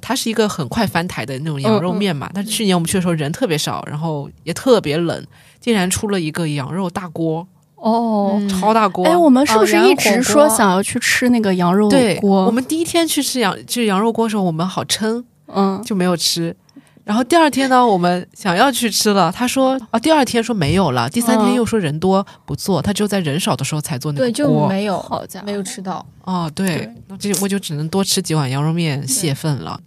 [0.02, 5.28] 它是一个很快翻台的那种羊肉面嘛，但是去年我们去的时候人特别少，然后也特别冷。
[5.62, 9.06] 竟然出了一个羊肉大锅哦，超大锅！
[9.06, 11.90] 哎，我们是不是一直说想要去吃那个羊肉
[12.20, 12.46] 锅？
[12.46, 16.56] 我们第一天去吃羊吃羊肉锅的时候，我们好撑，嗯，就没有吃。
[17.04, 26.06] 然后第二天呢，我们想要去吃了，他说啊，第二天说没有了，第三天又说人多不做，他只有在人少的时候才做那个锅，对，就没有，好家伙没有吃到。
[26.24, 29.80] 哦，对，那这我就只能多吃几碗羊肉面泄愤了。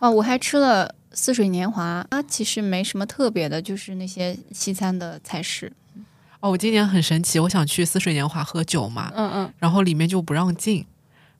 [0.00, 0.92] 哦，我还吃了。
[1.16, 5.72] 似水年华，它其实没什么特别的，就是那些西餐的菜式。
[6.40, 10.84] 哦，我今年很神奇，我想去似水年华喝酒嘛，嗯嗯，然后里面就不让进，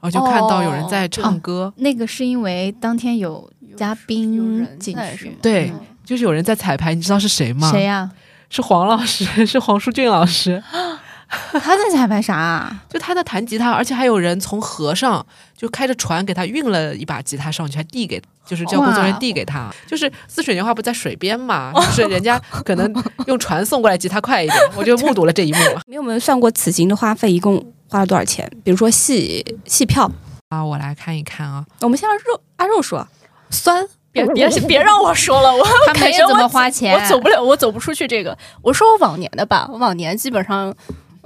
[0.01, 1.73] 然后就看到有人在唱歌。
[1.77, 5.71] 那个是因为当天有嘉宾进去，对，
[6.03, 7.71] 就是有人在彩排，你知道是谁吗？
[7.71, 8.11] 谁呀？
[8.49, 10.63] 是黄老师， 是黄舒俊老师。
[11.61, 12.83] 他在彩排啥啊？
[12.89, 15.25] 就他在弹吉他，而且还有人从河上
[15.57, 19.69] 就开着船给他运了一把吉他上去，还递给，就是叫工作人员递给他。
[19.87, 24.57] 就是似水年华不在水边嘛，就是人家可能用船送过来吉他快一点。
[24.77, 25.59] 我就目睹了这一幕。
[25.87, 27.57] 你有没有算过此行的花费一共
[27.89, 28.49] 花了多少钱？
[28.63, 30.09] 比如说戏戏票
[30.51, 31.67] 啊，我来看一看啊。
[31.81, 33.05] 我们先让肉阿肉说，
[33.51, 38.39] 酸，别别别让我说了，我他没怎么花钱，我走不了，我走不出去这个。
[38.63, 40.73] 我说我往年的吧，我往年基本上。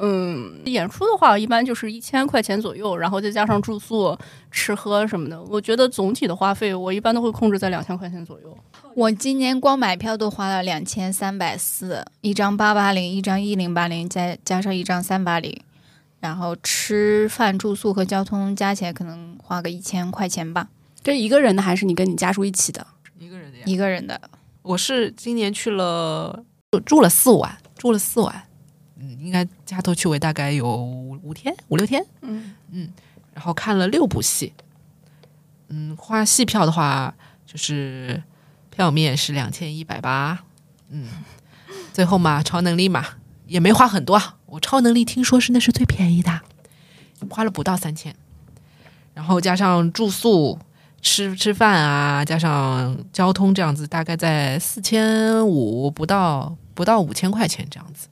[0.02, 4.16] 嗯，演出的话，一般就是一千块钱左右，然后再加上住宿、
[4.50, 5.40] 吃喝什么的。
[5.42, 8.56] 我觉得总体的花费，我一般都会控制在两千块钱左右。
[8.94, 15.54] 我今年光买票都花了两千三百四，一张八八零，一张一零八零，再加上一张三八零，
[16.18, 20.68] 然后吃饭、住宿和交通加起来可能花个一千块钱吧。
[21.02, 22.86] 这一个人的还是你跟你家属一起的？
[23.18, 24.20] 一个人的，一个人的。
[24.62, 26.42] 我是今年去了，
[26.84, 28.42] 住了四晚，住了四晚。
[29.00, 30.76] 嗯，应该加头去尾大概有
[31.22, 32.54] 五天五六天，嗯。
[32.70, 32.88] 嗯，
[33.34, 34.52] 然后看了六部戏，
[35.68, 37.14] 嗯，花戏票的话
[37.46, 38.22] 就是
[38.70, 40.44] 票面是两千一百八，
[40.90, 41.08] 嗯，
[41.92, 43.04] 最后嘛，超能力嘛
[43.46, 46.40] 也没花很多啊，我超能力听说是那是最便宜的，
[47.28, 48.14] 花了不到三千，
[49.14, 50.58] 然后加上住宿、
[51.00, 58.08] 吃吃饭啊，加上交通这样子，大概在四千五不到不到五千块钱这样子。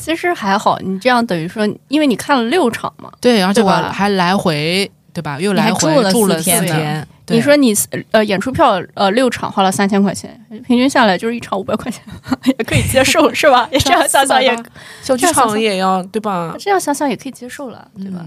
[0.00, 5.38] 其实还好，你这样等于说，因为你看了六场嘛，对，而且我还来回，对吧？
[5.38, 7.06] 又来回住了四天。
[7.28, 7.72] 你说你
[8.10, 12.02] 呃演出票呃六场花了三千块钱，平均下来就是一场五百块钱，
[12.58, 13.68] 也可以接受，是吧？
[13.70, 14.56] 这样想想也，
[15.00, 16.56] 小剧场也要对吧？
[16.58, 18.24] 这样想想也可以接受了，对吧？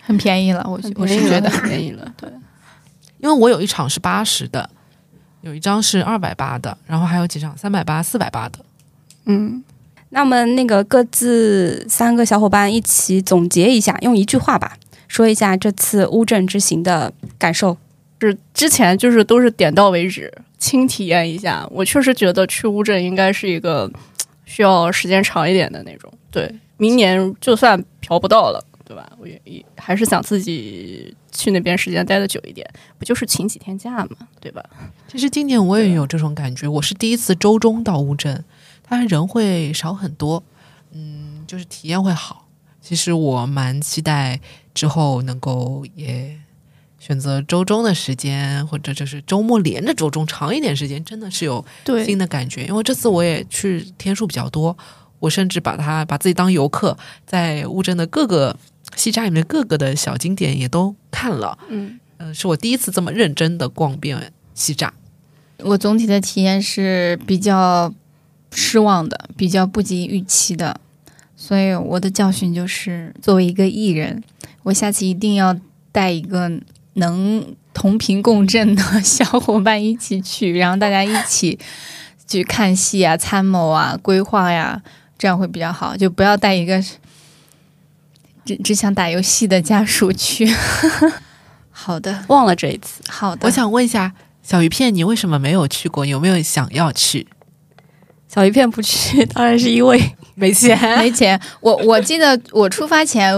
[0.00, 2.30] 很便宜了，我我是觉得很便宜了，对。
[3.18, 4.68] 因为我有一场是八十的，
[5.40, 8.58] 有一张是二百八的，然后还有几场三百八、四百八的。
[9.24, 9.64] 嗯，
[10.14, 17.76] 那我们那个各自三个小伙伴一起总结一下，用一句话吧，说一下这次乌镇之行的感受。
[18.20, 21.68] 是之前就是都是点到为止，轻体验一下。
[21.70, 23.90] 我确实觉得去乌镇应该是一个
[24.46, 26.10] 需要时间长一点的那种。
[26.30, 29.10] 对，明年就算嫖不到了，对吧？
[29.18, 29.38] 我也
[29.76, 34.64] 还是想自己去那边时间待的久一点，不就是请几天假嘛，对吧？
[35.08, 38.42] 其实今年我也有这种感觉，我是第一次周中到乌镇，
[38.84, 40.42] 他人会少很多，
[40.92, 42.46] 嗯，就是体验会好。
[42.80, 44.40] 其实我蛮期待
[44.72, 46.38] 之后能够也。
[46.96, 51.62] 选择周中的时间，或者就是周末连着周中长一点时间，真的是有
[52.02, 52.64] 新的感觉。
[52.64, 54.74] 因为这次我也去天数比较多，
[55.18, 58.56] 我甚至把它把自己当游客，在乌镇的各个
[58.96, 61.58] 西栅里面各个的小景点也都看了。
[61.68, 64.88] 嗯嗯，是我第一次这么认真的逛遍西栅。
[65.58, 67.92] 我总体的体验是比较
[68.54, 70.80] 失望的，比较不及预期的。
[71.36, 74.22] 所以我的教训就是，作为一个艺人，
[74.62, 75.54] 我下次一定要
[75.92, 76.50] 带一个。
[76.96, 81.58] 能同频共振的小伙伴一起去，然后大家一起
[82.28, 84.80] 去看戏啊、参谋啊、规划呀，
[85.18, 85.96] 这样会比较好。
[85.96, 86.80] 就不要带一个
[88.44, 90.48] 只只想打游戏的家属去。
[91.72, 93.02] 好的，忘了这一次。
[93.08, 94.12] 好的，我想问一下
[94.44, 96.06] 小鱼片，你为什么没有去过？
[96.06, 97.26] 有没有想要去？
[98.34, 100.02] 小鱼片不去， 当然是因为
[100.34, 100.76] 没钱。
[100.98, 101.40] 没钱。
[101.60, 103.34] 我我记得我出发前。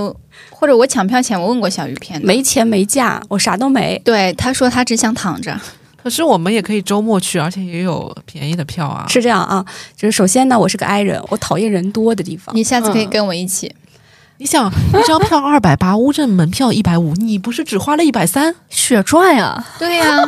[0.51, 4.01] 或者我抢票前我问过小鱼片，没钱没假，我啥都没。
[4.03, 5.59] 对，他说他只想躺着。
[6.03, 9.05] 可是我们也可以周末去，而且也有便宜的票啊。
[9.07, 9.63] 是这样啊，
[9.95, 12.57] 就是首先呢，我是个 I 人，我讨厌人多的地方。
[12.57, 13.71] 你下次可以跟我一起。
[14.39, 18.55] 你想，一张票二百八，乌镇门票一百五，你不是只花了一百三？
[18.69, 19.65] 血赚呀！
[19.79, 20.19] 对呀，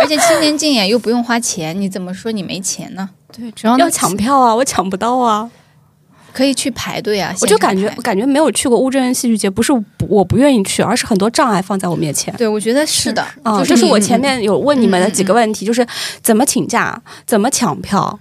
[0.00, 3.10] 而且青年竞演又不用花钱，你怎么说你没钱呢？
[3.30, 5.50] 对，主要要抢票啊，我抢不到啊。
[6.30, 7.34] 可以去排队啊！
[7.40, 9.72] 我就感觉，我感觉没有去过乌镇戏剧节，不是
[10.08, 12.32] 我不愿意去，而是很多障碍放在我面前。
[12.36, 15.84] 对，我觉得是的啊，就是我前面有问你们的几个问题，就是
[16.22, 18.18] 怎么请假，怎么抢票。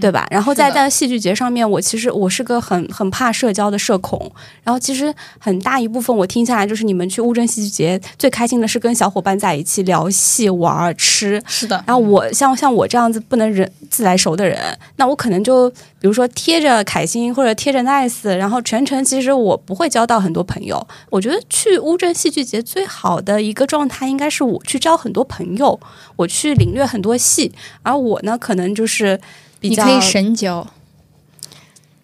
[0.00, 0.26] 对吧？
[0.30, 4.30] 然后在在戏剧节上面，我其实我是个很很怕社交的社恐。
[4.62, 11.42] 然后其实很大一部分我听下来，就是你们去乌镇戏剧节最开心的是跟小伙伴在一起聊戏、玩、吃。
[11.46, 11.82] 是的。
[11.86, 14.58] 然后我像像我这样子不能人自来熟的人，
[14.96, 20.86] 那我可能就比如说贴着凯欣或者贴着 nice，然后全程其实我不会交到很多朋友。
[21.08, 25.80] 我觉得去乌镇戏剧节最好的一个状态应该是我去交很多朋友，
[26.16, 27.50] 我去领略很多戏，
[27.82, 29.18] 而我呢可能就是。
[29.60, 30.66] 你可以神交，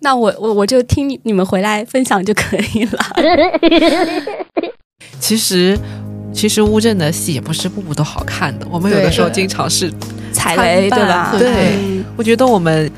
[0.00, 2.98] 那我我我就听你们回来分享就可以了。
[5.18, 5.78] 其实
[6.32, 9.92] 其实乌镇的戏也不是部部都好看的，我们有的时候经常是
[10.32, 11.34] 踩雷，对吧？
[11.38, 12.90] 对，我觉得我们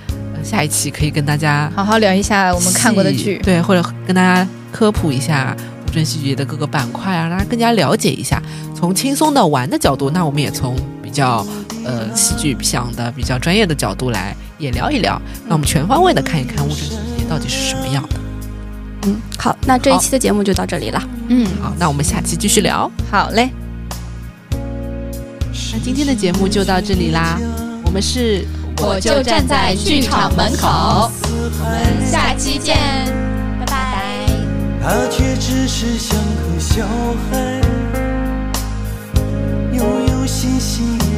[0.42, 5.56] 下一期可以跟大家好好聊一下我们看过的剧，对，或者跟大家科普一下
[5.86, 8.42] 乌镇戏剧的各个板块啊，让大家更加了解一下。
[8.74, 10.76] 从轻松的玩的角度，那我们也从
[11.08, 11.46] 比较。
[11.84, 18.16] 呃，戏剧想的比较专业的角度来也聊一聊，那我们全方位的看一看乌镇戏剧节到底是什么样的。
[19.06, 21.02] 嗯，好，那这一期的节目就到这里了。
[21.28, 22.90] 嗯，好，那我们下期继续聊。
[23.10, 23.48] 好嘞，
[25.72, 27.38] 那今天的节目就到这里啦。
[27.84, 28.44] 我们是，
[28.82, 31.10] 我就站在剧场门口。
[31.22, 32.76] 我们下期见，
[33.60, 34.26] 拜拜。
[34.82, 36.84] 他却只是像个小
[37.30, 37.62] 孩，
[40.28, 41.17] 星星。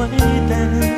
[0.00, 0.16] 小坏
[0.48, 0.89] 蛋，他